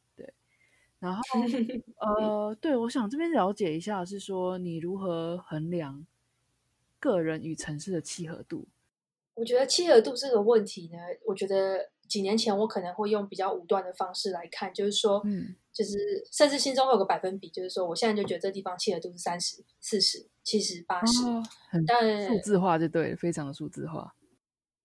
[0.98, 1.22] 然后
[2.00, 6.06] 呃，对我想这边了解一下，是说你如何衡量
[6.98, 8.66] 个人与城市的契合度？
[9.34, 15.54] 我觉得契合度这个问题呢，我觉得几年前我可能会用比较武断的方式来看，就是说，嗯。
[15.70, 21.22] 就是甚至心中会有个百分比，就是说我现在就觉得这地方契合度是三十四十七十八十，
[21.86, 24.12] 但数字化就对，非常的数字化。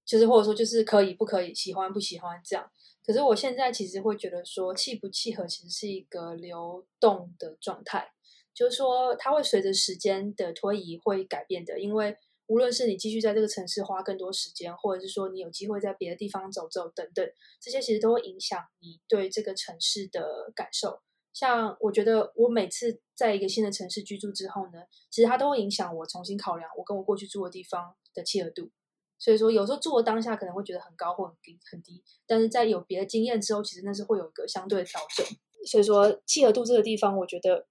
[0.05, 2.69] 就是或者说就是可以不可以，喜欢不喜欢这样。
[3.05, 8.11] 可是我现在其实会觉得说契不契合其实是一个流动的状态，
[8.53, 12.17] 就是说它会随着时间的推移会改变的，因为。
[12.47, 17.25] 无论是你继续在这个城市花更多时间，或者是说你有机会在别的地方走走等等，
[17.59, 20.99] 这些其实都会影响你对这个城市的感受。
[21.31, 28.69] 像我觉得我每次在一个新的城市居住之后呢，其实它都会影响我重新考量我跟我过去住的地方的契合度。
[29.17, 35.25] 所以说有时候做当下可能会觉得很高或很低很低，但是在有别的经验之后，其实那是会有一个相对的调整。
[35.65, 37.67] 所以说契合度这个地方，我觉得。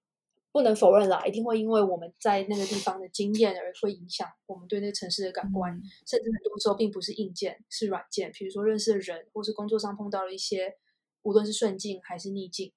[0.53, 5.73] 不能否认啦，一定会因为我们在那个地方的经验而会影响我们对那个城市的感官，
[6.05, 8.31] 甚至很多时候并不是硬件，是软件。
[8.31, 10.77] 比如说认识的人，或是工作上碰到了一些，
[11.23, 12.71] 无论是顺境还是逆境。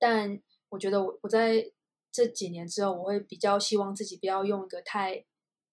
[0.00, 1.70] 但我觉得我我在
[2.10, 5.24] 这几年之后，我会比较希望自己不要用一个太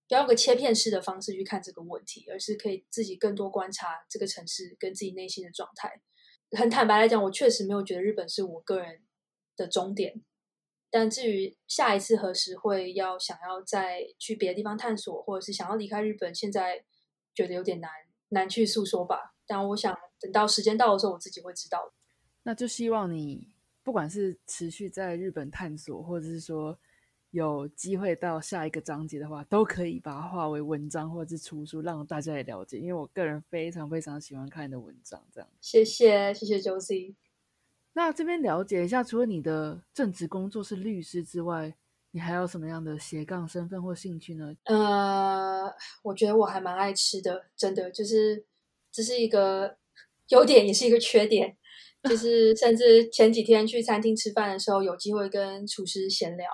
[0.09, 6.01] 不要用个切片式的方式去看这个问题，而是可以自己更多观察这个城市跟自己内心的状态。
[6.57, 9.03] 很坦白来讲，我确实没有觉得日本是我个人
[9.55, 10.23] 的终点。
[10.89, 16.83] 但至于下一次何时会要想要再去别的地方探索，或者是想要离开日本，现在
[17.35, 17.91] 觉得有点难
[18.29, 19.35] 难去诉说吧。
[19.45, 21.93] 但我想等到时间到的时候，我自己会知道。
[22.41, 23.53] 那就希望你
[23.83, 26.79] 不管是持续在日本探索，或者是说
[27.31, 32.77] 有机会到下一个章节的话，都可以把它化为文章或者是出书，让大家也了解。
[32.77, 35.49] 因为我个人非常非常喜欢看你的文章，这样。
[35.61, 37.15] 谢谢谢谢 Josie。
[37.93, 41.75] 那这边了解一下，除了你的正职工作是律师之外，
[42.11, 44.55] 你还有什么样的斜杠身份或兴趣呢？
[44.63, 45.71] 呃，
[46.03, 48.45] 我觉得我还蛮爱吃的，真的就是
[48.91, 49.77] 这是一个
[50.29, 51.57] 优点，也是一个缺点。
[52.03, 56.47] 就是 甚至前几天去餐厅吃饭的时候，有机会跟厨师闲聊，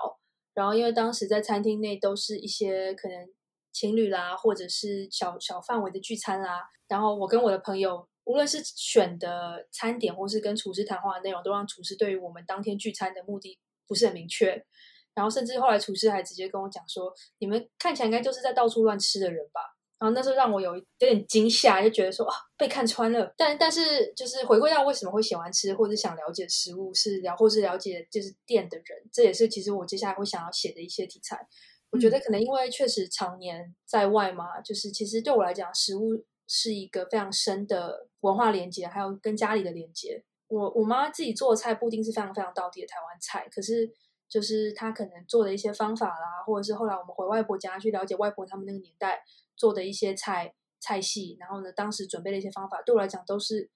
[0.55, 3.29] 然后因为当时在餐厅内都是一些可能
[3.71, 8.07] 情侣啦，或者是小小范围的聚餐啦，然后我跟我的朋友。
[8.27, 14.65] 无论是选的餐点，或是跟厨师谈话的内容，都让厨师对于我们当天聚餐的目的不是很明确。
[15.13, 19.61] 然后甚至后来厨师还直接跟我讲说：“你们看起来应该就是在到处乱吃的人吧？”
[19.99, 23.33] 然后那时候让我有有点惊吓，就觉得说啊被看穿了。
[23.37, 31.47] 但但是就是回归到为什么会喜欢吃，或者想了解食物，是了或是了解就是店的人，这也是其实我接下来会想要写的一些题材。
[31.91, 36.23] 我觉得可能因为确实常年在外嘛，就是其实对我来讲食物。
[36.47, 40.23] 是一个非常深的文化连接，还有跟家里的连接。
[40.47, 43.91] 我我妈自己做的菜不一定是非常非常到底的台湾菜，可是
[44.29, 49.23] 就是她可能做的一些方法啦，或者是后来我们回外婆家去了解外婆他们那个年代
[49.55, 53.69] 做的一些菜菜系，然后呢，当时准备的一些方法，对我来讲都是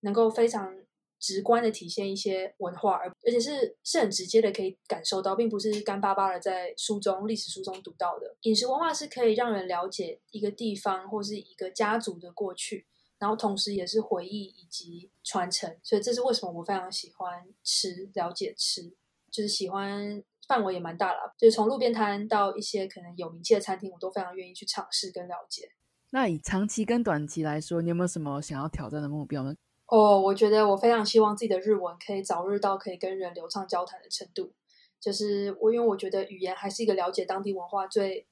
[0.00, 0.84] 能够非常。
[1.20, 8.36] 直观的体现一些文化，而而且是是很直接的可以感受到，并不是干巴巴的在书中历史书中读到的。
[8.42, 12.84] 饮食文化是可以让人了解一个地方或是一个家族的过去，
[13.18, 15.74] 然后同时也是回忆以及传承。
[15.82, 18.92] 所以这是为什么我非常喜欢吃，了解吃，
[19.30, 25.70] 就是喜欢范围也蛮大了，就是从路边摊到一些可能有名气的餐厅，我都非常愿意去尝试跟了解。
[26.10, 29.54] 那以长期跟短期来说，你有没有什么想要挑战的目标呢？
[29.86, 34.52] 哦，我觉得我非常希望自己的日文可以早日到可以跟人流畅交谈的程度。
[35.00, 38.26] 就是我，因为我觉得语言还是一个了解当地文化最，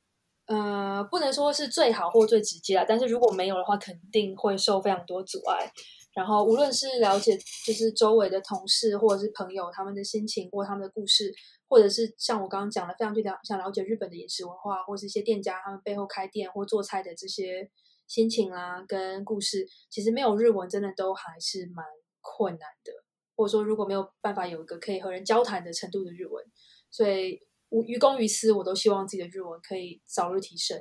[0.46, 2.84] 呃，不能说是最好或最直接啊。
[2.88, 5.70] 但是如果没有的话，肯定会受非常多阻碍。
[6.14, 11.32] 然后无论是了解就是周围的同事或者是朋友他们的心情或他们的故事，
[11.68, 17.70] 或者是像我刚刚讲的，非常去了想了解日本的饮食文化，或是一些店家他们背后开店或做菜的这些
[18.06, 21.84] 心情啦跟故事，其实没有日文真的都还是蛮
[22.20, 22.92] 困难的。
[23.34, 26.44] 或者说如果没有办法有一个可以和人交谈的程度的日文。
[26.90, 27.40] 所以，
[27.86, 30.78] 于公于私，我都希望自己的日文可以早日提升。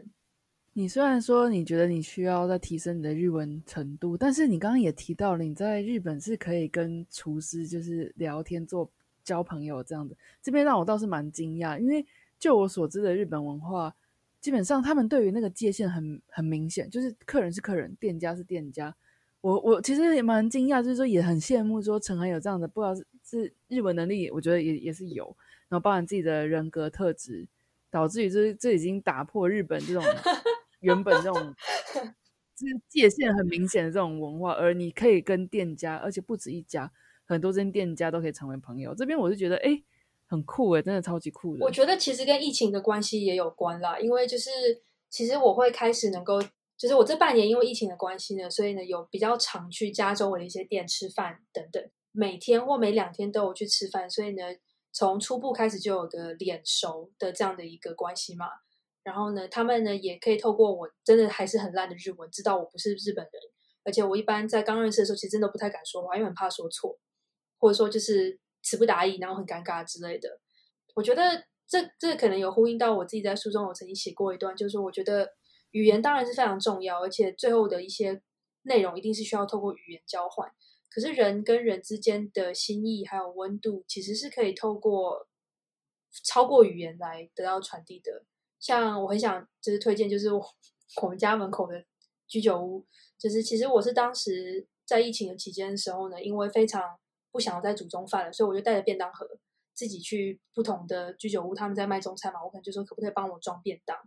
[0.73, 8.89] 你虽然说你觉得你需要再提升你的日文程度，但是你刚刚也提到了，你在日本是可以跟厨师就是聊天、做
[9.21, 10.15] 交朋友这样子。
[10.41, 12.05] 这边让我倒是蛮惊讶，因为
[12.39, 13.93] 就我所知的日本文化，
[14.39, 18.95] 基本上他们对于那个界限很很明显，就是客人是客人，店家是店家。
[19.41, 22.95] 我我其实也蛮惊讶，就是说也很羡慕说陈涵有这样的，不知道
[23.25, 25.25] 是日文能力，我觉得也也是有。
[25.67, 27.45] 然后包含自己的人格特质，
[27.89, 30.01] 导致于这这已经打破日本这种
[30.81, 31.55] 原本这种
[32.55, 36.91] 就是界限很明显的这种文化，而你可以跟店家，而且不止一家，
[37.25, 38.93] 很多间店家都可以成为朋友。
[38.93, 39.81] 这边我就觉得哎，
[40.27, 41.65] 很酷哎，真的超级酷的。
[41.65, 44.51] 我觉得其实跟疫情的关系也有关啦，因为就是
[45.09, 46.39] 其实我会开始能够，
[46.77, 54.43] 就是我这半年因为疫情的关系呢，所以呢有比较常去加州的一些店吃饭等等，每天或每两天都有去吃饭，所以呢。
[54.93, 58.47] 从初步开始就有个脸熟的这样的一个关系嘛，
[59.03, 63.33] 然后呢，他们呢也可以透过我真的还是很烂的日文，知道我不是日本人，
[63.83, 66.99] 而且我一般在刚认识的时候，其实真的不太敢说话，因为很怕说错，
[67.57, 70.39] 或者说就是词不达意，然后很尴尬之类的。
[70.93, 71.23] 我觉得
[71.67, 75.29] 这这可能有呼应到我自己在书中，我曾经写过一段，就是说我觉得
[75.71, 78.21] 语言当然是非常重要，而且最后的一些
[78.63, 80.51] 内容一定是需要透过语言交换。
[80.89, 85.27] 可是人跟人之间的心意还有温度，其实是可以透过
[86.25, 88.25] 超过语言来得到传递的。
[88.61, 91.83] 像我很想就是推荐，就是我们家门口的
[92.27, 92.85] 居酒屋，
[93.17, 96.81] 就是其实我是当时在疫情的期间的时候呢，因为非常
[97.31, 99.27] 不想要再煮中饭了，所以我就带着便当盒
[99.73, 103.97] 自己去不同的居酒屋，他们在卖中餐嘛，我可能就说可不可以帮我装便当。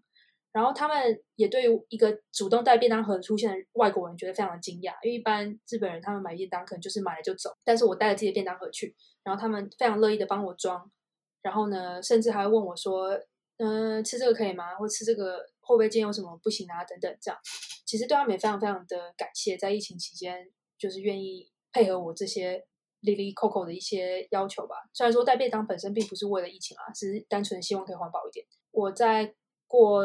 [0.52, 8.94] 然后他们也对于一个主动带便当盒出现的外国人觉得非常的惊讶，因为一般日本人他们买便当可能就是买了就走，但是我带着自己的便当盒去，
[9.24, 10.88] 然后他们非常乐意的帮我装，
[11.42, 13.18] 然后呢，甚至还问我说，
[13.58, 14.74] 嗯，吃这个可以吗？
[14.74, 16.84] 或吃这个会不会今天有什么不行啊？
[16.84, 17.38] 等等，这样，
[17.86, 22.66] 其实对他们也非常非常的感谢，在疫情期间就是愿意配合我这些
[23.02, 24.76] Lily Coco 的一些要求吧。
[24.92, 28.46] 虽然说带便当本身并不是为了疫情啊，只是单纯希望可以环保一点。
[28.70, 29.34] 我在。
[29.66, 30.04] 过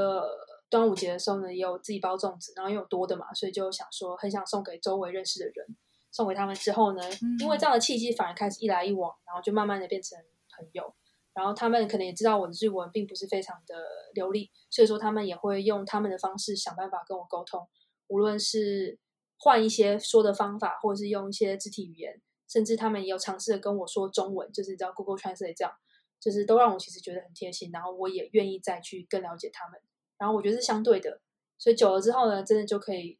[0.67, 5.77] 端午节的时候呢，也有自己包粽子，然后又有多的嘛，所以就想说很想送给周围认识的人，
[6.11, 7.03] 送给他们之后呢，
[7.39, 10.17] 因为这样的契机反而开始一来一往，然后就慢慢的变成
[10.57, 10.95] 朋友。
[11.34, 13.75] 然后他们可能也知道我的日文并不是非常的
[14.13, 17.67] 流利，所以说他们也会用他们的方式想办法跟我沟通，
[18.07, 18.99] 无论是
[19.38, 25.73] 换一些说的方法，或者是用一些肢体语言，甚至他们也有尝试的跟我说中文，就是叫 Google Translate 这样。
[26.21, 29.80] 就是都让我其实觉得很贴心，然后我也愿意再去更了解他们，
[30.17, 31.21] 然后我觉得是相对的，
[31.57, 33.17] 所以久了之后呢，真的就可以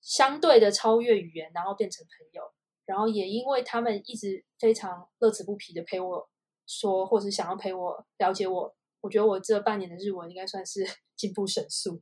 [0.00, 2.44] 相对的超越语言，然后变成朋友，
[2.84, 6.30] 然后也因为他们一直非常乐此不疲的陪我
[6.66, 10.86] 说，或是想要陪我了解我，我觉得我这半年的日文应该算是
[11.16, 12.00] 进步神速。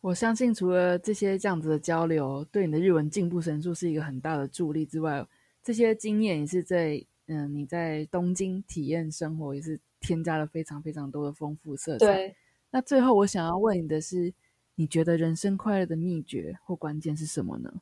[0.00, 5.26] 我相信除了这些这样子的交流对你的日文进步神速是一个很大的助力之外，
[5.62, 7.04] 这些经验也是在。
[7.32, 12.04] 嗯，你在东京体验生活也是添加了非常非常多的丰富色彩。
[12.04, 12.36] 对，
[12.72, 14.34] 那最后我想要问你的是，
[14.74, 17.72] 你觉得人生快乐的秘诀或关键是什么呢？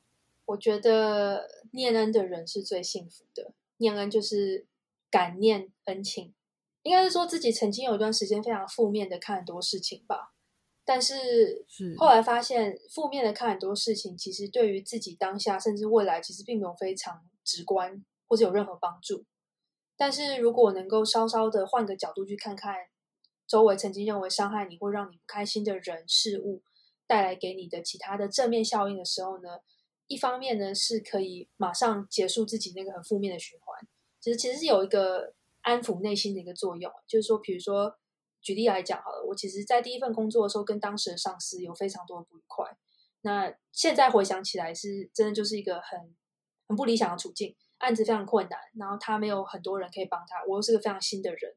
[0.44, 3.54] 我觉得念恩的人是最幸福的。
[3.78, 4.66] 念恩就是
[5.10, 6.34] 感念恩情，
[6.82, 10.34] 应该是说自己曾经有一段时间非常负面的看很多事情吧，
[10.84, 19.24] 但是后来发现负面的看很多事情，其实对于自己当下甚至未来，其实并没有非常直观或者有任何帮助。
[19.96, 22.74] 但是如果能够稍稍的换个角度去看看，
[23.46, 26.62] 周围曾经认为伤害你或让你不开心的人事物
[27.06, 29.60] 带来给你的其他的正面效应的时候呢，
[30.06, 33.88] 一方面呢是可以马上结束自己那个很负面的循环，
[34.20, 36.92] 其实其实是有一个安抚内心的一个作用。
[37.06, 37.96] 就是说，比如说
[38.40, 42.76] 举例来讲好了，我其实在第一份工作的时候跟当时的上司有非常多的不愉快，
[43.22, 46.14] 那现在回想起来是真的就是一个很
[46.68, 47.56] 很不理想的处境。
[47.78, 51.54] 案子非常困难，然后他没有很多人可以帮他，我又是个非常新的人，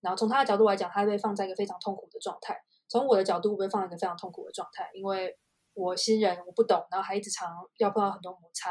[0.00, 2.54] 然后从他的角度来讲，他被放在一个非常痛苦的状态；
[2.88, 5.36] 从我的角度，被放在一个非常痛苦的状态，因为
[5.74, 7.48] 我新人我不懂，然后还一直常
[7.78, 8.70] 要碰到很多摩擦。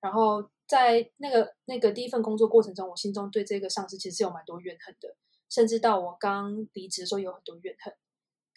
[0.00, 5.16] 然后在那个那个第一份工作过程中，我心中对这个上司其实是有蛮多怨恨的，
[5.48, 7.94] 甚至到我刚离职的时候有很多怨恨。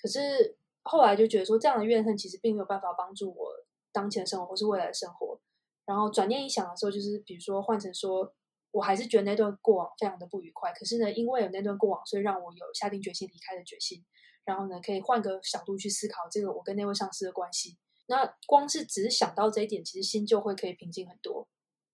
[0.01, 3.51] 可是后来就觉得说，这样的怨恨其实并没有办法帮助我
[3.91, 5.39] 当前生活或是未来的生活。
[5.85, 8.33] 然后转念一想的时候，就是比如说换成说，
[8.71, 10.71] 我还是觉得那段过往非常的不愉快。
[10.73, 14.05] 可是呢，因为有那段过往，所以让我有下定决心离开的决心。
[14.45, 17.77] 然后呢，可以换个角度去思考这个我跟那位上司的关系。
[18.07, 21.47] 那光是只是想到这一点，其实心就会可以平静很多，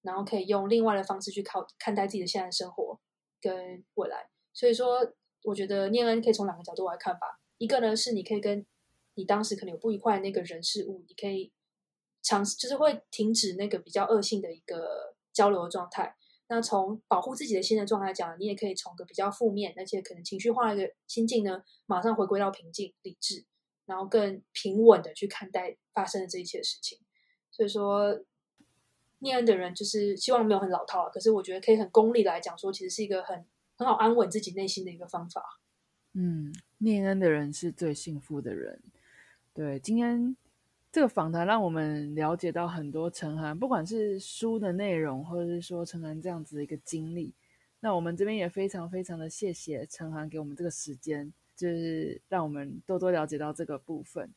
[0.03, 2.99] 然后可以用另外的方式去靠看待自己的现在生活
[3.41, 4.29] 跟未来。
[4.53, 4.99] 所以说，
[5.43, 7.39] 我觉得念恩可以从两个角度来看吧。
[7.57, 8.65] 一个呢是你可以跟
[9.15, 11.51] 你当时可能有不愉快的那个人事物，你可以
[12.21, 16.15] 尝试，就是会停止那个比较恶性的一个交流的状态。
[16.47, 23.45] 那从保护自己的心的状态讲，你也可以从个比较负面，而且可能情绪化的一个心境呢，马上回归到平静、理智。
[23.85, 26.97] 然后更平稳的去看待发生的这一切事情，
[27.51, 28.17] 所以说，
[29.23, 33.43] 念恩的人就是希望没有很老套啊，可是我觉得可以很功利来讲说，其实是一个很
[33.75, 35.59] 很好安稳自己内心的一个方法。
[36.13, 38.79] 嗯，念恩的人是最幸福的人。
[39.51, 40.37] 对，今天
[40.91, 47.33] 这个访谈让我们了解到很多陈涵，不管是书的内容，或者是说陈涵这样子的一个经历。
[47.79, 51.33] 那我们这边也非常非常的谢谢陈涵给我们这个时间。
[51.55, 54.33] 就是让我们多多了解到这个部分。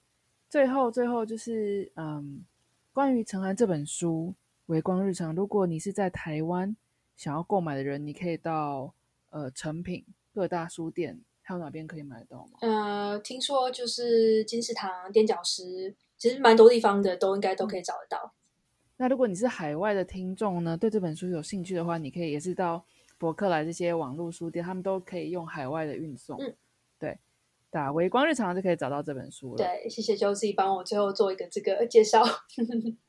[0.51, 2.45] 最后，最后就是，嗯，
[2.93, 4.35] 关于陈涵这本书
[4.67, 6.77] 《微光日常》，如果你是在台湾
[7.17, 8.95] 想要购买的人，你可以到
[9.31, 12.59] 呃成品各大书店，还有哪边可以买得到吗？
[12.61, 18.35] 呃，听说就是金石堂、垫脚石，其实蛮多地方的都应该都可以找得到。
[18.97, 22.85] 那如果你是海外的听众呢，对这本书有兴趣的话，你可以也是到
[23.19, 26.37] 博客来这些网络书店，他们都可以用海外的运送。
[26.41, 26.57] 嗯。
[26.99, 27.19] 对，
[27.71, 29.57] 打微光日常就可以找到这本书了。
[29.59, 32.25] 对，谢谢 Josie 帮我最后做一个这个介绍。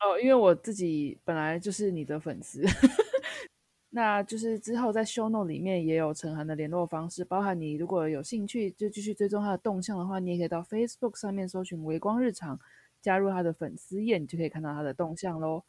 [0.00, 2.62] 哦，因为我自己本来就是你的粉丝，
[3.90, 12.60] 那就是之后在 Show Note 里面也有陈涵的联络方式，包含你如果有兴趣就继续追踪他的动向的话，你也可以到 Facebook 上面搜寻微光日常，
[13.00, 15.64] 加入他的粉丝页，你就可以看到他的动向喽。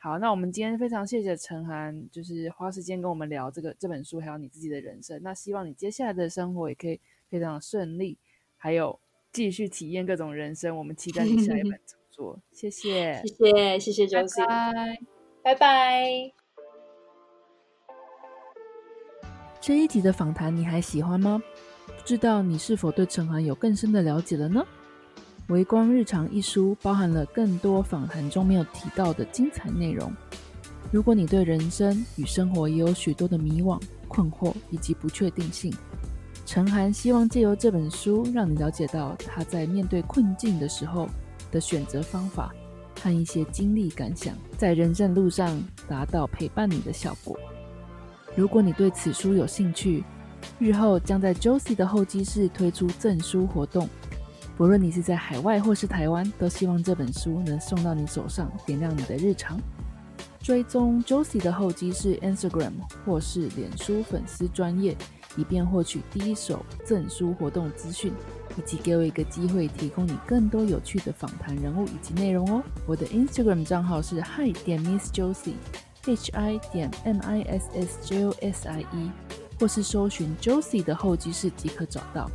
[0.00, 5.20] 好，那我们今天非常谢谢陈涵，就是花时间跟我们聊这个这本书，还有你自己的人生。
[5.24, 8.16] 那希望你接下来的生活也可以非常的顺利，
[8.56, 9.00] 还有
[9.32, 10.76] 继续体验各种人生。
[10.78, 12.36] 我们期待你下一本 著作。
[12.50, 14.98] 谢谢，谢谢，谢谢周 C，拜
[15.44, 16.32] 拜拜。
[19.60, 21.40] 这一集的访谈你还喜欢吗？
[21.86, 24.66] 不知道你是否对陈涵有更深的了解了呢？
[25.52, 30.12] 《微光日常》一书包含了更多访谈中没有提到的精彩内容。
[30.90, 35.72] 如果你对人生与生活也有许多的迷惘、困惑以及不确定性，
[36.46, 41.06] 陈涵希望借由这本书，让你了解到他在面对困境的时候
[41.50, 42.54] 的选择方法
[43.02, 47.38] 和一些经历感想，在人生路上达到陪伴你的效果。
[48.34, 50.04] 如果你对此书有兴趣，
[50.58, 53.88] 日后将在 Josie 的候机室推出赠书活动。
[54.56, 59.58] 不论你是在海外或是台湾，都希望这本书能送到你手上，点亮你的日常。
[60.40, 62.72] 追踪 Josie 的候机室 Instagram
[63.04, 64.96] 或是脸书粉丝专业，
[65.36, 68.12] 以便获取第一手赠书活动资讯，
[68.58, 72.62] 以及给我一个机会提供你更多有趣的访谈人物以及内容哦。
[72.86, 78.68] 我的 Instagram 账号是 Hi 点 Miss Josie，H I 点 M I S S J O S
[78.68, 79.10] I E，
[79.60, 82.28] 或是搜寻 Josie 的候机室即可找到。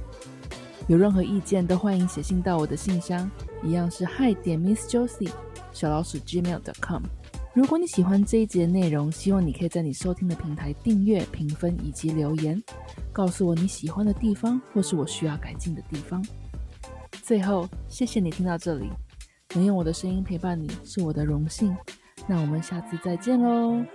[0.87, 3.29] 有任何意见都欢迎写信到我的信箱，
[3.61, 5.29] 一样是 hi 点 miss josie
[5.71, 7.03] 小老鼠 gmail.com。
[7.53, 12.61] 如果你喜欢这一集的内容，希望你可以在你收听的平台订阅、评分以及留言，
[13.11, 16.25] 告诉我你喜欢的地方或是我需要改进的地方。
[17.21, 18.89] 最后，谢谢你听到这里，
[19.53, 21.75] 能用我的声音陪伴你是我的荣幸。
[22.25, 23.85] 那我们下次再见喽。